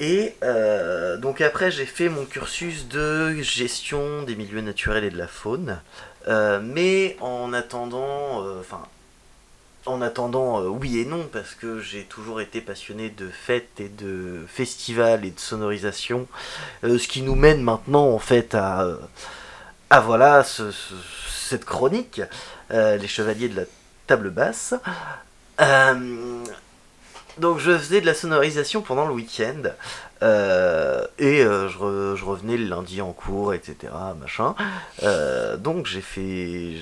Et 0.00 0.34
euh, 0.42 1.18
donc 1.18 1.42
après 1.42 1.70
j'ai 1.70 1.84
fait 1.84 2.08
mon 2.08 2.24
cursus 2.24 2.88
de 2.88 3.34
gestion 3.42 4.22
des 4.22 4.34
milieux 4.34 4.62
naturels 4.62 5.04
et 5.04 5.10
de 5.10 5.18
la 5.18 5.28
faune. 5.28 5.78
Euh, 6.26 6.58
mais 6.62 7.18
en 7.20 7.52
attendant, 7.52 8.42
euh, 8.42 8.60
enfin 8.60 8.82
en 9.84 10.00
attendant 10.00 10.62
oui 10.62 10.98
et 10.98 11.04
non 11.04 11.28
parce 11.30 11.54
que 11.54 11.80
j'ai 11.80 12.04
toujours 12.04 12.40
été 12.40 12.62
passionné 12.62 13.10
de 13.10 13.28
fêtes 13.28 13.78
et 13.78 13.90
de 13.90 14.40
festivals 14.48 15.24
et 15.26 15.30
de 15.30 15.40
sonorisation. 15.40 16.26
ce 16.82 17.08
qui 17.08 17.20
nous 17.20 17.34
mène 17.34 17.62
maintenant 17.62 18.08
en 18.08 18.18
fait 18.18 18.54
à, 18.54 18.86
à 19.90 20.00
voilà 20.00 20.44
cette 20.44 21.64
chronique, 21.64 22.20
les 22.70 23.08
chevaliers 23.08 23.48
de 23.48 23.56
la 23.56 23.64
table 24.06 24.30
basse. 24.30 24.74
Donc 27.38 27.58
je 27.58 27.76
faisais 27.76 28.00
de 28.00 28.06
la 28.06 28.14
sonorisation 28.14 28.82
pendant 28.82 29.06
le 29.06 29.12
week-end. 29.14 29.62
euh, 30.22 31.04
et 31.18 31.42
euh, 31.42 31.68
je, 31.68 31.78
re- 31.78 32.14
je 32.16 32.24
revenais 32.24 32.56
le 32.56 32.66
lundi 32.66 33.00
en 33.00 33.12
cours, 33.12 33.54
etc. 33.54 33.92
Machin. 34.20 34.54
Euh, 35.02 35.56
donc 35.56 35.86
j'ai 35.86 36.00
fait. 36.02 36.74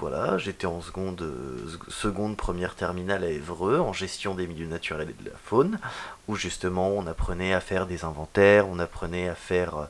Voilà, 0.00 0.36
j'étais 0.36 0.66
en 0.66 0.80
seconde, 0.80 1.22
sec- 1.68 1.92
seconde, 1.94 2.36
première 2.36 2.74
terminale 2.74 3.22
à 3.22 3.28
Évreux, 3.28 3.78
en 3.78 3.92
gestion 3.92 4.34
des 4.34 4.48
milieux 4.48 4.66
naturels 4.66 5.10
et 5.10 5.22
de 5.22 5.30
la 5.30 5.36
faune, 5.44 5.78
où 6.26 6.34
justement 6.34 6.88
on 6.88 7.06
apprenait 7.06 7.54
à 7.54 7.60
faire 7.60 7.86
des 7.86 8.02
inventaires, 8.04 8.66
on 8.68 8.80
apprenait 8.80 9.28
à 9.28 9.36
faire 9.36 9.86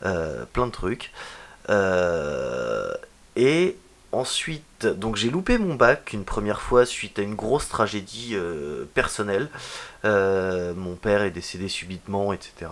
plein 0.00 0.66
de 0.66 0.72
trucs. 0.72 1.12
Et 3.36 3.76
ensuite, 4.12 4.86
donc 4.86 5.16
j'ai 5.16 5.30
loupé 5.30 5.58
mon 5.58 5.74
bac 5.74 6.12
une 6.12 6.24
première 6.24 6.60
fois 6.60 6.86
suite 6.86 7.18
à 7.18 7.22
une 7.22 7.34
grosse 7.34 7.68
tragédie 7.68 8.30
euh, 8.34 8.84
personnelle. 8.94 9.48
Euh, 10.04 10.74
mon 10.74 10.94
père 10.94 11.22
est 11.22 11.30
décédé 11.30 11.68
subitement, 11.68 12.32
etc. 12.32 12.70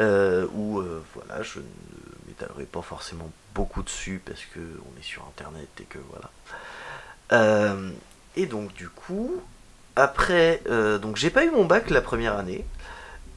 Euh, 0.00 0.46
où 0.54 0.80
euh, 0.80 1.02
voilà, 1.14 1.42
je 1.42 1.58
ne 1.58 1.64
m'étalerai 2.26 2.64
pas 2.64 2.82
forcément 2.82 3.30
beaucoup 3.54 3.82
dessus 3.82 4.20
parce 4.24 4.40
que 4.54 4.60
on 4.60 4.98
est 4.98 5.04
sur 5.04 5.22
internet 5.26 5.68
et 5.80 5.84
que 5.84 5.98
voilà. 6.10 6.30
Et 8.36 8.46
donc 8.46 8.74
du 8.74 8.88
coup, 8.88 9.42
après, 9.96 10.62
donc 11.00 11.16
j'ai 11.16 11.30
pas 11.30 11.44
eu 11.44 11.50
mon 11.50 11.64
bac 11.64 11.88
la 11.88 12.02
première 12.02 12.36
année 12.36 12.64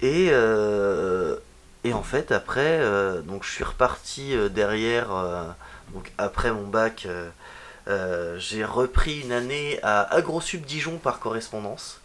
et 0.02 0.32
et 1.86 1.94
en 1.94 2.04
fait 2.04 2.32
après, 2.34 2.82
donc 3.24 3.46
je 3.46 3.52
suis 3.52 3.64
reparti 3.64 4.36
derrière, 4.52 5.56
donc 5.94 6.12
après 6.18 6.52
mon 6.52 6.68
bac, 6.68 7.06
euh, 7.06 7.30
euh, 7.88 8.38
j'ai 8.40 8.66
repris 8.66 9.22
une 9.22 9.32
année 9.32 9.80
à 9.84 10.02
AgroSub 10.14 10.64
Dijon 10.66 10.98
par 10.98 11.20
correspondance. 11.20 12.02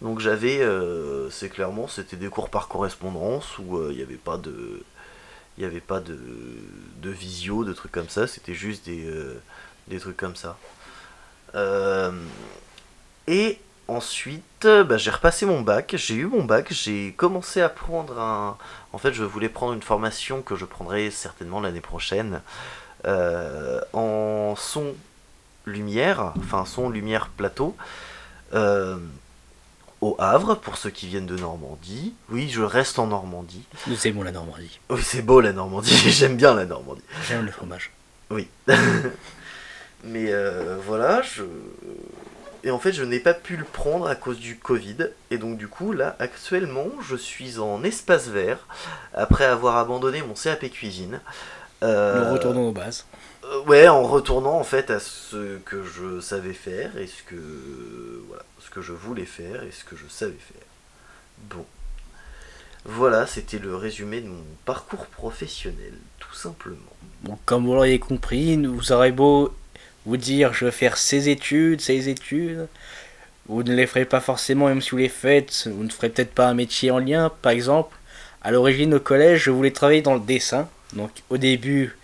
Donc 0.00 0.20
j'avais, 0.20 0.60
euh, 0.60 1.30
c'est 1.30 1.48
clairement, 1.48 1.86
c'était 1.88 2.16
des 2.16 2.28
cours 2.28 2.50
par 2.50 2.68
correspondance 2.68 3.58
où 3.58 3.80
il 3.90 3.96
n'y 3.96 4.02
avait 4.02 4.16
pas 4.16 4.36
de, 4.36 4.82
il 5.58 5.64
avait 5.64 5.80
pas 5.80 6.00
de, 6.00 6.18
visio, 7.04 7.64
de 7.64 7.72
trucs 7.72 7.92
comme 7.92 8.08
ça. 8.08 8.26
C'était 8.26 8.54
juste 8.54 8.86
des, 8.86 9.08
des 9.88 9.98
trucs 10.00 10.16
comme 10.16 10.34
ça. 10.36 10.58
Et 13.28 13.58
ensuite, 13.86 14.66
bah, 14.66 14.96
j'ai 14.96 15.10
repassé 15.10 15.46
mon 15.46 15.60
bac. 15.60 15.94
J'ai 15.96 16.14
eu 16.14 16.26
mon 16.26 16.44
bac. 16.44 16.72
J'ai 16.72 17.12
commencé 17.12 17.60
à 17.60 17.68
prendre 17.68 18.18
un. 18.18 18.58
En 18.92 18.98
fait, 18.98 19.12
je 19.12 19.22
voulais 19.22 19.48
prendre 19.48 19.72
une 19.72 19.82
formation 19.82 20.42
que 20.42 20.56
je 20.56 20.64
prendrai 20.64 21.10
certainement 21.10 21.60
l'année 21.60 21.80
prochaine 21.80 22.42
euh, 23.06 23.80
en 23.92 24.54
son 24.56 24.94
lumière, 25.66 26.32
enfin 26.38 26.64
son 26.64 26.88
lumière 26.88 27.28
plateau. 27.28 27.76
Euh, 28.54 28.98
au 30.02 30.16
Havre, 30.18 30.56
pour 30.56 30.76
ceux 30.76 30.90
qui 30.90 31.06
viennent 31.06 31.26
de 31.26 31.36
Normandie. 31.36 32.12
Oui, 32.28 32.50
je 32.50 32.60
reste 32.60 32.98
en 32.98 33.06
Normandie. 33.06 33.62
Nous 33.86 34.06
aimons 34.06 34.24
la 34.24 34.32
Normandie. 34.32 34.80
Oui, 34.90 35.00
c'est 35.02 35.22
beau 35.22 35.40
la 35.40 35.52
Normandie, 35.52 35.94
j'aime 36.10 36.36
bien 36.36 36.54
la 36.54 36.64
Normandie. 36.66 37.02
J'aime 37.28 37.46
le 37.46 37.52
fromage. 37.52 37.92
Oui. 38.30 38.48
Mais 40.04 40.32
euh, 40.32 40.76
voilà, 40.84 41.22
je... 41.22 41.44
Et 42.64 42.70
en 42.70 42.78
fait, 42.78 42.92
je 42.92 43.04
n'ai 43.04 43.20
pas 43.20 43.34
pu 43.34 43.56
le 43.56 43.64
prendre 43.64 44.08
à 44.08 44.14
cause 44.14 44.38
du 44.38 44.56
Covid. 44.56 45.08
Et 45.30 45.38
donc, 45.38 45.56
du 45.56 45.68
coup, 45.68 45.92
là, 45.92 46.16
actuellement, 46.18 46.88
je 47.08 47.16
suis 47.16 47.58
en 47.58 47.82
espace 47.82 48.28
vert, 48.28 48.66
après 49.14 49.44
avoir 49.44 49.76
abandonné 49.76 50.22
mon 50.22 50.34
CAP 50.34 50.68
cuisine. 50.70 51.20
Euh, 51.82 52.24
Nous 52.26 52.32
retournons 52.32 52.68
aux 52.68 52.72
bases. 52.72 53.04
euh, 53.44 53.62
ouais, 53.64 53.88
en 53.88 54.02
retournant 54.04 54.58
en 54.58 54.64
fait 54.64 54.90
à 54.90 55.00
ce 55.00 55.58
que 55.58 55.82
je 55.82 56.20
savais 56.20 56.52
faire 56.52 56.96
et 56.96 57.06
ce 57.06 57.22
que 57.24 58.22
voilà, 58.28 58.44
ce 58.60 58.70
que 58.70 58.80
je 58.82 58.92
voulais 58.92 59.24
faire 59.24 59.62
et 59.64 59.70
ce 59.72 59.84
que 59.84 59.96
je 59.96 60.06
savais 60.08 60.32
faire. 60.32 60.66
Bon. 61.50 61.64
Voilà, 62.84 63.26
c'était 63.26 63.58
le 63.58 63.76
résumé 63.76 64.20
de 64.20 64.26
mon 64.28 64.42
parcours 64.64 65.06
professionnel, 65.06 65.92
tout 66.18 66.34
simplement. 66.34 66.76
Bon, 67.22 67.38
comme 67.44 67.64
vous 67.66 67.74
l'auriez 67.74 68.00
compris, 68.00 68.56
nous 68.56 68.90
aurez 68.90 69.12
beau 69.12 69.54
vous 70.04 70.16
dire 70.16 70.52
je 70.52 70.64
veux 70.64 70.70
faire 70.72 70.96
ces 70.96 71.28
études, 71.28 71.80
ces 71.80 72.08
études, 72.08 72.66
vous 73.46 73.62
ne 73.62 73.72
les 73.74 73.86
ferez 73.86 74.04
pas 74.04 74.20
forcément, 74.20 74.66
même 74.66 74.80
si 74.80 74.90
vous 74.90 74.96
les 74.96 75.08
faites, 75.08 75.68
vous 75.72 75.84
ne 75.84 75.90
ferez 75.90 76.08
peut-être 76.10 76.34
pas 76.34 76.48
un 76.48 76.54
métier 76.54 76.90
en 76.90 76.98
lien. 76.98 77.30
Par 77.42 77.52
exemple, 77.52 77.96
à 78.42 78.50
l'origine 78.50 78.94
au 78.94 79.00
collège, 79.00 79.44
je 79.44 79.50
voulais 79.52 79.70
travailler 79.72 80.02
dans 80.02 80.14
le 80.14 80.20
dessin. 80.20 80.68
Donc 80.92 81.10
au 81.30 81.38
début, 81.38 81.96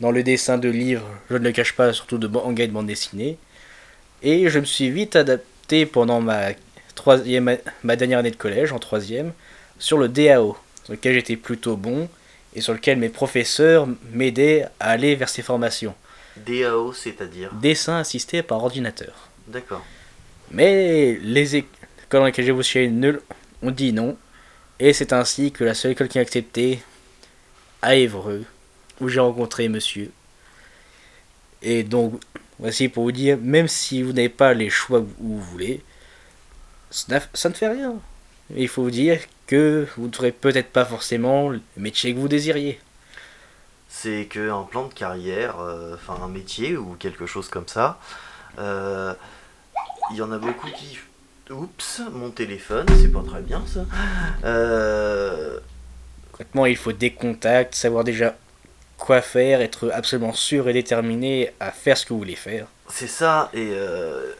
dans 0.00 0.10
le 0.10 0.22
dessin 0.22 0.58
de 0.58 0.68
livres, 0.68 1.08
je 1.30 1.36
ne 1.36 1.44
le 1.44 1.52
cache 1.52 1.72
pas, 1.72 1.92
surtout 1.92 2.18
de 2.18 2.26
manga 2.26 2.64
et 2.64 2.68
de 2.68 2.72
bande 2.72 2.86
dessinée. 2.86 3.38
Et 4.22 4.48
je 4.48 4.58
me 4.58 4.64
suis 4.64 4.90
vite 4.90 5.16
adapté 5.16 5.86
pendant 5.86 6.20
ma, 6.20 6.48
troisième, 6.94 7.56
ma 7.82 7.96
dernière 7.96 8.18
année 8.18 8.30
de 8.30 8.36
collège, 8.36 8.72
en 8.72 8.78
troisième, 8.78 9.32
sur 9.78 9.98
le 9.98 10.08
DAO, 10.08 10.56
sur 10.84 10.92
lequel 10.92 11.14
j'étais 11.14 11.36
plutôt 11.36 11.76
bon 11.76 12.08
et 12.54 12.60
sur 12.60 12.72
lequel 12.72 12.98
mes 12.98 13.08
professeurs 13.08 13.86
m'aidaient 14.12 14.66
à 14.80 14.90
aller 14.90 15.14
vers 15.14 15.28
ces 15.28 15.42
formations. 15.42 15.94
DAO, 16.36 16.92
c'est-à-dire 16.92 17.52
Dessin 17.54 17.98
assisté 17.98 18.42
par 18.42 18.62
ordinateur. 18.62 19.28
D'accord. 19.46 19.84
Mais 20.50 21.18
les 21.22 21.56
écoles 21.56 21.70
dans 22.10 22.24
lesquelles 22.24 22.62
j'ai 22.62 22.88
ne 22.88 23.12
ont 23.62 23.70
dit 23.70 23.92
non. 23.92 24.16
Et 24.78 24.92
c'est 24.92 25.12
ainsi 25.12 25.52
que 25.52 25.64
la 25.64 25.74
seule 25.74 25.92
école 25.92 26.08
qui 26.08 26.18
a 26.18 26.22
accepté 26.22 26.80
à 27.86 27.94
Évreux, 27.94 28.44
où 29.00 29.08
j'ai 29.08 29.20
rencontré 29.20 29.68
monsieur. 29.68 30.10
Et 31.62 31.84
donc, 31.84 32.20
voici 32.58 32.88
pour 32.88 33.04
vous 33.04 33.12
dire, 33.12 33.38
même 33.40 33.68
si 33.68 34.02
vous 34.02 34.12
n'avez 34.12 34.28
pas 34.28 34.54
les 34.54 34.70
choix 34.70 35.00
que 35.00 35.06
vous 35.20 35.40
voulez, 35.40 35.80
ça 36.90 37.48
ne 37.48 37.54
fait 37.54 37.68
rien. 37.68 37.94
Il 38.56 38.66
faut 38.66 38.82
vous 38.82 38.90
dire 38.90 39.20
que 39.46 39.86
vous 39.96 40.08
ne 40.08 40.12
ferez 40.12 40.32
peut-être 40.32 40.70
pas 40.70 40.84
forcément 40.84 41.48
le 41.48 41.60
métier 41.76 42.12
que 42.12 42.18
vous 42.18 42.26
désiriez. 42.26 42.80
C'est 43.88 44.26
qu'un 44.26 44.64
plan 44.64 44.88
de 44.88 44.92
carrière, 44.92 45.60
euh, 45.60 45.94
enfin 45.94 46.20
un 46.24 46.28
métier 46.28 46.76
ou 46.76 46.96
quelque 46.98 47.26
chose 47.26 47.48
comme 47.48 47.68
ça, 47.68 48.00
euh, 48.58 49.14
il 50.10 50.16
y 50.16 50.22
en 50.22 50.32
a 50.32 50.38
beaucoup 50.38 50.68
qui... 50.70 50.98
Oups, 51.48 52.02
mon 52.12 52.30
téléphone, 52.30 52.86
c'est 53.00 53.12
pas 53.12 53.22
très 53.22 53.42
bien 53.42 53.62
ça. 53.64 53.86
Euh, 54.44 55.60
Concrètement, 56.36 56.66
il 56.66 56.76
faut 56.76 56.92
des 56.92 57.12
contacts, 57.12 57.74
savoir 57.74 58.04
déjà 58.04 58.34
quoi 58.98 59.22
faire, 59.22 59.62
être 59.62 59.90
absolument 59.94 60.34
sûr 60.34 60.68
et 60.68 60.74
déterminé 60.74 61.50
à 61.60 61.70
faire 61.70 61.96
ce 61.96 62.04
que 62.04 62.12
vous 62.12 62.18
voulez 62.18 62.36
faire. 62.36 62.66
C'est 62.90 63.06
ça, 63.06 63.48
et 63.54 63.70
euh, 63.72 64.34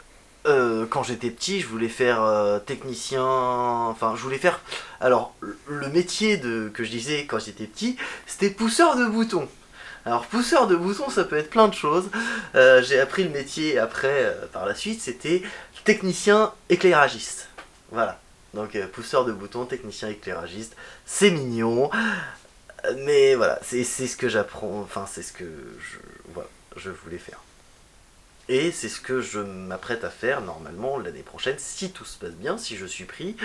euh, 0.47 0.85
quand 0.91 1.03
j'étais 1.03 1.31
petit, 1.31 1.63
je 1.63 1.67
voulais 1.67 1.89
faire 1.89 2.23
euh, 2.23 2.59
technicien, 2.59 3.25
enfin, 3.25 4.13
je 4.15 4.21
voulais 4.21 4.37
faire... 4.37 4.61
Alors, 5.01 5.35
le- 5.41 5.89
métier 5.89 6.37
de, 6.37 6.69
que 6.69 6.85
je 6.85 6.91
disais 6.91 7.25
quand 7.25 7.39
j'étais 7.39 7.65
petit, 7.65 7.97
c'était 8.27 8.51
pousseur 8.51 8.97
de 8.97 9.07
boutons. 9.07 9.49
Alors, 10.05 10.27
pousseur 10.27 10.67
de 10.67 10.77
boutons, 10.77 11.09
ça 11.09 11.25
peut 11.25 11.39
être 11.39 11.49
plein 11.49 11.69
de 11.69 11.75
choses. 11.75 12.11
J'ai 12.55 13.01
appris 13.01 13.25
le 13.25 13.31
métier 13.31 13.79
après, 13.79 14.37
par 14.53 14.67
la 14.67 14.75
suite, 14.75 15.01
c'était 15.01 15.43
technicien 15.85 16.53
éclairagiste. 16.69 17.49
Voilà. 17.91 18.21
Donc, 18.57 18.75
euh, 18.75 18.89
pousseur 18.89 19.27
de 19.27 19.33
boutons, 19.33 19.67
technicien 19.67 20.09
éclairagiste, 20.09 20.75
c'est 21.05 21.31
mignon. 21.31 21.91
Mais 22.99 23.35
voilà, 23.35 23.59
c'est 23.63 23.85
c'est 23.85 24.07
ce 24.07 24.17
que 24.17 24.29
j'apprends, 24.29 24.81
enfin, 24.81 25.07
c'est 25.07 25.23
ce 25.23 25.33
que 25.33 25.45
je, 25.45 25.99
voilà, 26.33 26.49
je 26.77 26.91
voulais 26.91 27.19
faire. 27.19 27.41
Et 28.49 28.71
c'est 28.71 28.89
ce 28.89 29.01
que 29.01 29.21
je 29.21 29.41
m'apprête 29.41 30.05
à 30.05 30.11
faire 30.11 30.41
normalement 30.41 30.99
l'année 30.99 31.23
prochaine, 31.23 31.57
si 31.59 31.91
tout 31.91 32.05
se 32.05 32.17
passe 32.19 32.33
bien, 32.35 32.57
si 32.59 32.77
je 32.77 32.87
suis 32.87 33.05
pris, 33.05 33.37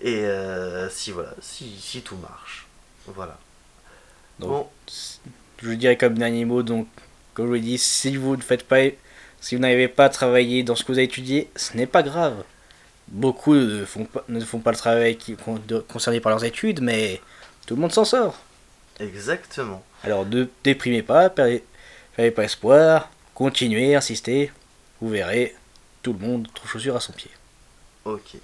et 0.00 0.24
euh, 0.24 0.88
si 0.90 1.12
voilà, 1.12 1.34
si, 1.40 1.78
si 1.80 2.02
tout 2.02 2.16
marche. 2.16 2.66
Voilà. 3.06 3.38
Donc, 4.40 4.50
Bon, 4.50 4.68
Je 5.62 5.72
dirais 5.72 5.96
comme 5.96 6.18
dernier 6.18 6.44
mot, 6.44 6.62
donc, 6.62 6.88
comme 7.34 7.46
je 7.46 7.48
vous 7.48 7.54
l'ai 7.54 7.60
dit, 7.60 7.78
si 7.78 8.16
vous 8.16 8.36
ne 8.36 8.42
faites 8.42 8.64
pas, 8.66 8.80
si 9.40 9.54
vous 9.54 9.60
n'arrivez 9.60 9.88
pas 9.88 10.06
à 10.06 10.08
travailler 10.08 10.62
dans 10.64 10.74
ce 10.76 10.82
que 10.82 10.92
vous 10.92 10.98
avez 10.98 11.04
étudié, 11.04 11.50
ce 11.56 11.76
n'est 11.76 11.86
pas 11.86 12.02
grave. 12.02 12.42
Beaucoup 13.10 13.54
ne 13.54 13.84
font 13.84 14.04
pas, 14.04 14.24
ne 14.28 14.40
font 14.44 14.58
pas 14.58 14.70
le 14.70 14.76
travail 14.76 15.16
qui, 15.16 15.36
concerné 15.88 16.20
par 16.20 16.30
leurs 16.30 16.44
études, 16.44 16.80
mais 16.82 17.20
tout 17.66 17.74
le 17.74 17.80
monde 17.80 17.92
s'en 17.92 18.04
sort. 18.04 18.36
exactement. 19.00 19.82
Alors 20.04 20.26
ne 20.26 20.44
déprimez 20.62 21.02
pas, 21.02 21.30
perdez, 21.30 21.64
perdez 22.14 22.30
pas 22.30 22.44
espoir, 22.44 23.08
continuez, 23.34 23.94
insistez, 23.96 24.52
vous 25.00 25.08
verrez, 25.08 25.54
tout 26.02 26.12
le 26.12 26.18
monde 26.18 26.48
trouve 26.54 26.70
chaussure 26.70 26.96
à 26.96 27.00
son 27.00 27.12
pied. 27.12 27.30
Ok. 28.04 28.36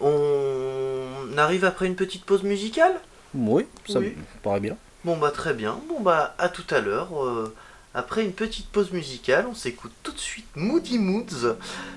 On 0.00 1.36
arrive 1.36 1.64
après 1.64 1.86
une 1.86 1.96
petite 1.96 2.24
pause 2.24 2.42
musicale? 2.42 2.94
Oui, 3.34 3.66
ça 3.88 3.98
Oui. 3.98 4.14
me 4.16 4.40
paraît 4.42 4.60
bien. 4.60 4.76
Bon 5.04 5.16
bah 5.16 5.30
très 5.30 5.54
bien. 5.54 5.78
Bon 5.88 6.00
bah 6.00 6.34
à 6.38 6.48
tout 6.48 6.64
à 6.70 6.80
l'heure. 6.80 7.08
euh, 7.24 7.54
après 7.94 8.24
une 8.24 8.32
petite 8.32 8.66
pause 8.66 8.92
musicale, 8.92 9.46
on 9.50 9.54
s'écoute 9.54 9.92
tout 10.02 10.12
de 10.12 10.18
suite 10.18 10.46
Moody 10.54 10.98
Moods, 10.98 11.56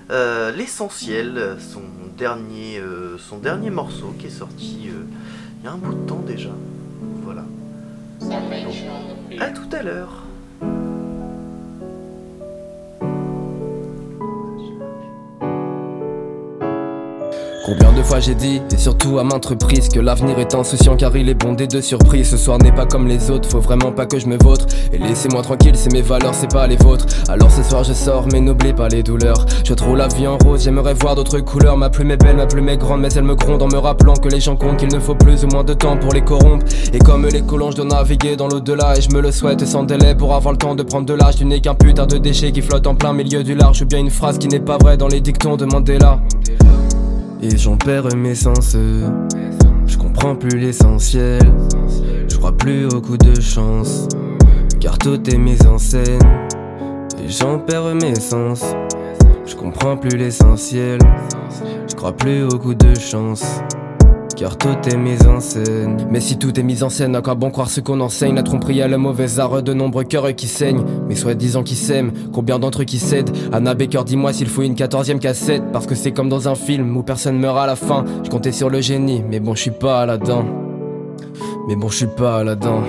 euh, 0.09 0.51
l'essentiel, 0.51 1.57
son 1.59 1.83
dernier, 2.17 2.79
euh, 2.79 3.17
son 3.17 3.37
dernier 3.37 3.69
morceau 3.69 4.13
qui 4.17 4.27
est 4.27 4.29
sorti 4.29 4.87
euh, 4.87 5.03
il 5.59 5.65
y 5.65 5.67
a 5.67 5.71
un 5.71 5.77
bout 5.77 5.93
de 5.93 6.07
temps 6.07 6.23
déjà. 6.25 6.49
Voilà. 7.23 7.43
À 9.39 9.49
tout 9.49 9.69
à 9.71 9.83
l'heure. 9.83 10.23
Combien 17.71 17.93
de 17.93 18.03
fois 18.03 18.19
j'ai 18.19 18.35
dit, 18.35 18.61
et 18.69 18.77
surtout 18.77 19.17
à 19.17 19.23
maintes 19.23 19.45
reprises, 19.45 19.87
que 19.87 20.01
l'avenir 20.01 20.37
est 20.39 20.53
insouciant 20.55 20.97
car 20.97 21.15
il 21.15 21.29
est 21.29 21.33
bondé 21.33 21.67
de 21.67 21.79
surprises. 21.79 22.29
Ce 22.31 22.35
soir 22.35 22.57
n'est 22.57 22.73
pas 22.73 22.85
comme 22.85 23.07
les 23.07 23.31
autres, 23.31 23.47
faut 23.47 23.61
vraiment 23.61 23.93
pas 23.93 24.05
que 24.05 24.19
je 24.19 24.27
me 24.27 24.35
vautre. 24.37 24.65
Et 24.91 24.97
laissez-moi 24.97 25.41
tranquille, 25.41 25.71
c'est 25.75 25.93
mes 25.93 26.01
valeurs, 26.01 26.35
c'est 26.35 26.51
pas 26.51 26.67
les 26.67 26.75
vôtres. 26.75 27.05
Alors 27.29 27.49
ce 27.49 27.63
soir 27.63 27.85
je 27.85 27.93
sors, 27.93 28.27
mais 28.29 28.41
n'oublie 28.41 28.73
pas 28.73 28.89
les 28.89 29.03
douleurs. 29.03 29.45
Je 29.65 29.73
trouve 29.73 29.95
la 29.95 30.09
vie 30.09 30.27
en 30.27 30.37
rose, 30.37 30.65
j'aimerais 30.65 30.95
voir 30.95 31.15
d'autres 31.15 31.39
couleurs. 31.39 31.77
Ma 31.77 31.89
plume 31.89 32.11
est 32.11 32.17
belle, 32.17 32.35
ma 32.35 32.45
plume 32.45 32.67
est 32.67 32.75
grande, 32.75 32.99
mais 32.99 33.13
elle 33.15 33.23
me 33.23 33.35
gronde 33.35 33.61
en 33.61 33.69
me 33.69 33.77
rappelant 33.77 34.15
que 34.15 34.27
les 34.27 34.41
gens 34.41 34.57
comptent, 34.57 34.75
qu'il 34.75 34.93
ne 34.93 34.99
faut 34.99 35.15
plus 35.15 35.45
ou 35.45 35.47
moins 35.47 35.63
de 35.63 35.73
temps 35.73 35.95
pour 35.95 36.11
les 36.11 36.21
corrompre. 36.21 36.65
Et 36.91 36.99
comme 36.99 37.25
les 37.25 37.41
colons, 37.41 37.71
je 37.71 37.77
dois 37.77 37.85
naviguer 37.85 38.35
dans 38.35 38.49
l'au-delà, 38.49 38.97
et 38.97 39.01
je 39.01 39.15
me 39.15 39.21
le 39.21 39.31
souhaite 39.31 39.65
sans 39.65 39.83
délai 39.83 40.13
pour 40.13 40.35
avoir 40.35 40.51
le 40.51 40.57
temps 40.57 40.75
de 40.75 40.83
prendre 40.83 41.05
de 41.05 41.13
l'âge. 41.13 41.37
Tu 41.37 41.45
n'es 41.45 41.61
qu'un 41.61 41.75
putain 41.75 42.05
de 42.05 42.17
déchet 42.17 42.51
qui 42.51 42.61
flotte 42.61 42.85
en 42.85 42.95
plein 42.95 43.13
milieu 43.13 43.45
du 43.45 43.55
large. 43.55 43.81
Ou 43.81 43.85
bien 43.85 43.99
une 43.99 44.09
phrase 44.09 44.39
qui 44.39 44.49
n'est 44.49 44.59
pas 44.59 44.77
vraie 44.77 44.97
dans 44.97 45.07
les 45.07 45.21
dictons 45.21 45.55
de 45.55 45.63
Mandela. 45.63 46.19
Et 47.41 47.57
j'en 47.57 47.75
perds 47.75 48.15
mes 48.15 48.35
sens. 48.35 48.75
Je 49.87 49.97
comprends 49.97 50.35
plus 50.35 50.59
l'essentiel. 50.59 51.41
Je 52.27 52.37
crois 52.37 52.51
plus 52.51 52.85
au 52.85 53.01
coup 53.01 53.17
de 53.17 53.39
chance. 53.41 54.07
Car 54.79 54.97
tout 54.97 55.29
est 55.29 55.37
mis 55.37 55.57
en 55.65 55.77
scène. 55.77 56.21
Et 57.23 57.29
j'en 57.29 57.59
perds 57.59 57.95
mes 57.95 58.15
sens. 58.15 58.63
Je 59.45 59.55
comprends 59.55 59.97
plus 59.97 60.17
l'essentiel. 60.17 60.99
Je 61.89 61.95
crois 61.95 62.13
plus 62.13 62.43
au 62.43 62.59
coup 62.59 62.75
de 62.75 62.93
chance 62.95 63.61
car 64.35 64.57
tout 64.57 64.77
est 64.87 64.97
mis 64.97 65.25
en 65.27 65.39
scène. 65.39 66.07
Mais 66.09 66.19
si 66.19 66.37
tout 66.37 66.59
est 66.59 66.63
mis 66.63 66.83
en 66.83 66.89
scène, 66.89 67.15
à 67.15 67.21
quoi 67.21 67.35
bon 67.35 67.49
croire 67.49 67.69
ce 67.69 67.81
qu'on 67.81 67.99
enseigne? 67.99 68.35
La 68.35 68.43
tromperie 68.43 68.81
à 68.81 68.87
le 68.87 68.97
mauvais 68.97 69.39
art 69.39 69.63
de 69.63 69.73
nombreux 69.73 70.03
cœurs 70.03 70.35
qui 70.35 70.47
saignent. 70.47 70.83
Mais 71.07 71.15
soi-disant 71.15 71.63
qui 71.63 71.75
s'aiment, 71.75 72.11
combien 72.33 72.59
d'entre 72.59 72.81
eux 72.81 72.85
qui 72.85 72.99
cèdent? 72.99 73.31
Anna 73.51 73.73
Baker, 73.73 74.03
dis-moi 74.05 74.33
s'il 74.33 74.47
faut 74.47 74.63
une 74.63 74.75
quatorzième 74.75 75.19
cassette. 75.19 75.63
Parce 75.71 75.87
que 75.87 75.95
c'est 75.95 76.11
comme 76.11 76.29
dans 76.29 76.47
un 76.47 76.55
film 76.55 76.95
où 76.95 77.03
personne 77.03 77.37
meurt 77.37 77.57
à 77.57 77.67
la 77.67 77.75
fin. 77.75 78.05
Je 78.23 78.29
comptais 78.29 78.51
sur 78.51 78.69
le 78.69 78.81
génie, 78.81 79.23
mais 79.29 79.39
bon, 79.39 79.55
je 79.55 79.61
suis 79.61 79.71
pas 79.71 80.05
là-dedans. 80.05 80.45
Mais 81.67 81.75
bon, 81.75 81.89
je 81.89 81.97
suis 81.97 82.07
pas 82.07 82.43
là-dedans. 82.43 82.81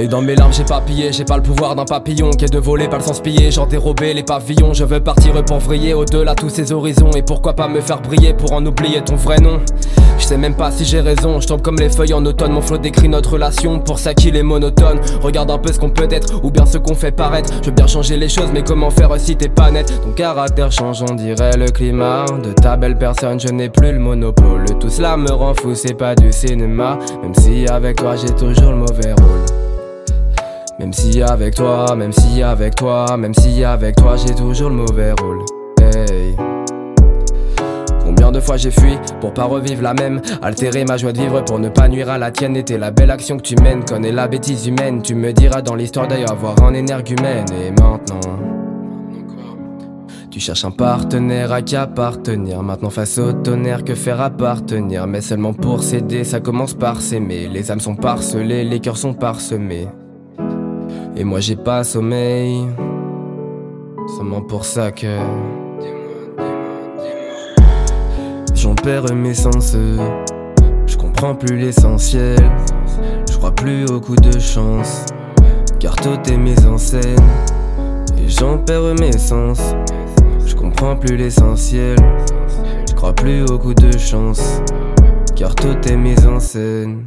Et 0.00 0.06
dans 0.06 0.22
mes 0.22 0.36
larmes 0.36 0.52
j'ai 0.52 0.62
papillé, 0.62 1.12
j'ai 1.12 1.24
pas 1.24 1.36
le 1.36 1.42
pouvoir 1.42 1.74
d'un 1.74 1.84
papillon 1.84 2.30
qui 2.30 2.44
est 2.44 2.52
de 2.52 2.60
voler, 2.60 2.86
pas 2.86 2.98
le 2.98 3.02
sens 3.02 3.18
piller, 3.20 3.50
genre 3.50 3.66
dérober 3.66 4.14
les 4.14 4.22
pavillons. 4.22 4.72
Je 4.72 4.84
veux 4.84 5.00
partir 5.00 5.44
pour 5.44 5.58
vriller 5.58 5.92
au-delà 5.92 6.36
tous 6.36 6.50
ces 6.50 6.70
horizons. 6.70 7.10
Et 7.16 7.22
pourquoi 7.22 7.54
pas 7.54 7.66
me 7.66 7.80
faire 7.80 8.00
briller 8.00 8.32
pour 8.32 8.52
en 8.52 8.64
oublier 8.64 9.02
ton 9.02 9.16
vrai 9.16 9.38
nom? 9.38 9.58
Je 10.16 10.24
sais 10.24 10.36
même 10.36 10.54
pas 10.54 10.70
si 10.70 10.84
j'ai 10.84 11.00
raison, 11.00 11.40
je 11.40 11.48
tombe 11.48 11.62
comme 11.62 11.78
les 11.80 11.90
feuilles 11.90 12.14
en 12.14 12.24
automne. 12.24 12.52
Mon 12.52 12.60
flot 12.60 12.78
décrit 12.78 13.08
notre 13.08 13.32
relation, 13.32 13.80
pour 13.80 13.98
ça 13.98 14.14
qu'il 14.14 14.36
est 14.36 14.42
monotone. 14.44 15.00
Regarde 15.20 15.50
un 15.50 15.58
peu 15.58 15.72
ce 15.72 15.80
qu'on 15.80 15.90
peut 15.90 16.08
être, 16.08 16.44
ou 16.44 16.52
bien 16.52 16.64
ce 16.64 16.78
qu'on 16.78 16.94
fait 16.94 17.10
paraître. 17.10 17.52
Je 17.60 17.66
veux 17.66 17.74
bien 17.74 17.88
changer 17.88 18.16
les 18.16 18.28
choses, 18.28 18.50
mais 18.54 18.62
comment 18.62 18.90
faire 18.90 19.10
si 19.18 19.34
t'es 19.34 19.48
pas 19.48 19.72
net? 19.72 19.92
Ton 20.04 20.12
caractère 20.12 20.70
change, 20.70 21.02
on 21.02 21.14
dirait 21.14 21.56
le 21.56 21.66
climat. 21.66 22.24
De 22.40 22.52
ta 22.52 22.76
belle 22.76 22.98
personne, 22.98 23.40
je 23.40 23.48
n'ai 23.48 23.68
plus 23.68 23.92
le 23.92 23.98
monopole. 23.98 24.64
Tout 24.78 24.90
cela 24.90 25.16
me 25.16 25.32
rend 25.32 25.54
fou, 25.54 25.74
c'est 25.74 25.94
pas 25.94 26.14
du 26.14 26.30
cinéma. 26.30 27.00
Même 27.20 27.34
si 27.34 27.66
avec 27.66 27.96
toi 27.96 28.14
j'ai 28.14 28.32
toujours 28.32 28.70
le 28.70 28.76
mauvais 28.76 29.12
rôle. 29.12 29.57
Même 30.78 30.92
si 30.92 31.20
avec 31.22 31.56
toi, 31.56 31.96
même 31.96 32.12
si 32.12 32.40
avec 32.40 32.76
toi, 32.76 33.16
même 33.16 33.34
si 33.34 33.64
avec 33.64 33.96
toi 33.96 34.16
j'ai 34.16 34.32
toujours 34.32 34.70
le 34.70 34.76
mauvais 34.76 35.12
rôle. 35.20 35.40
Hey. 35.80 36.36
Combien 38.04 38.30
de 38.30 38.38
fois 38.38 38.56
j'ai 38.56 38.70
fui 38.70 38.96
pour 39.20 39.34
pas 39.34 39.44
revivre 39.44 39.82
la 39.82 39.92
même 39.94 40.22
Altérer 40.40 40.84
ma 40.84 40.96
joie 40.96 41.12
de 41.12 41.18
vivre 41.18 41.44
pour 41.44 41.58
ne 41.58 41.68
pas 41.68 41.88
nuire 41.88 42.10
à 42.10 42.16
la 42.16 42.30
tienne 42.30 42.56
Était 42.56 42.78
la 42.78 42.92
belle 42.92 43.10
action 43.10 43.36
que 43.38 43.42
tu 43.42 43.56
mènes, 43.56 43.84
connais 43.84 44.12
la 44.12 44.28
bêtise 44.28 44.68
humaine 44.68 45.02
Tu 45.02 45.16
me 45.16 45.32
diras 45.32 45.62
dans 45.62 45.74
l'histoire 45.74 46.06
d'ailleurs 46.06 46.30
avoir 46.30 46.62
un 46.62 46.74
énergumène 46.74 47.46
Et 47.60 47.70
maintenant 47.70 48.20
tu 50.30 50.40
cherches 50.40 50.66
un 50.66 50.70
partenaire 50.70 51.52
à 51.52 51.62
qui 51.62 51.74
appartenir. 51.74 52.62
Maintenant 52.62 52.90
face 52.90 53.18
au 53.18 53.32
tonnerre, 53.32 53.82
que 53.82 53.94
faire 53.94 54.20
appartenir? 54.20 55.06
Mais 55.06 55.22
seulement 55.22 55.54
pour 55.54 55.82
céder, 55.82 56.22
ça 56.22 56.38
commence 56.38 56.74
par 56.74 57.00
s'aimer. 57.00 57.48
Les 57.48 57.72
âmes 57.72 57.80
sont 57.80 57.96
parcelées, 57.96 58.62
les 58.62 58.78
cœurs 58.78 58.98
sont 58.98 59.14
parsemés. 59.14 59.88
Et 61.20 61.24
moi 61.24 61.40
j'ai 61.40 61.56
pas 61.56 61.82
sommeil. 61.82 62.68
Seulement 64.16 64.40
pour 64.40 64.64
ça 64.64 64.92
que. 64.92 65.18
J'en 68.54 68.76
perds 68.76 69.12
mes 69.16 69.34
sens. 69.34 69.76
Je 70.86 70.96
comprends 70.96 71.34
plus 71.34 71.56
l'essentiel. 71.56 72.38
Je 73.28 73.36
crois 73.36 73.50
plus 73.50 73.86
au 73.86 74.00
coup 74.00 74.14
de 74.14 74.38
chance. 74.38 75.06
Car 75.80 75.96
tout 75.96 76.20
est 76.30 76.38
mis 76.38 76.64
en 76.64 76.78
scène. 76.78 77.18
Et 78.16 78.28
j'en 78.28 78.58
perds 78.58 78.94
mes 79.00 79.18
sens. 79.18 79.60
Je 80.46 80.54
comprends 80.54 80.94
plus 80.94 81.16
l'essentiel. 81.16 81.96
Je 82.88 82.94
crois 82.94 83.12
plus 83.12 83.42
au 83.42 83.58
coup 83.58 83.74
de 83.74 83.90
chance. 83.98 84.62
Car 85.34 85.52
tout 85.56 85.78
est 85.88 85.96
mis 85.96 86.24
en 86.26 86.38
scène. 86.38 87.06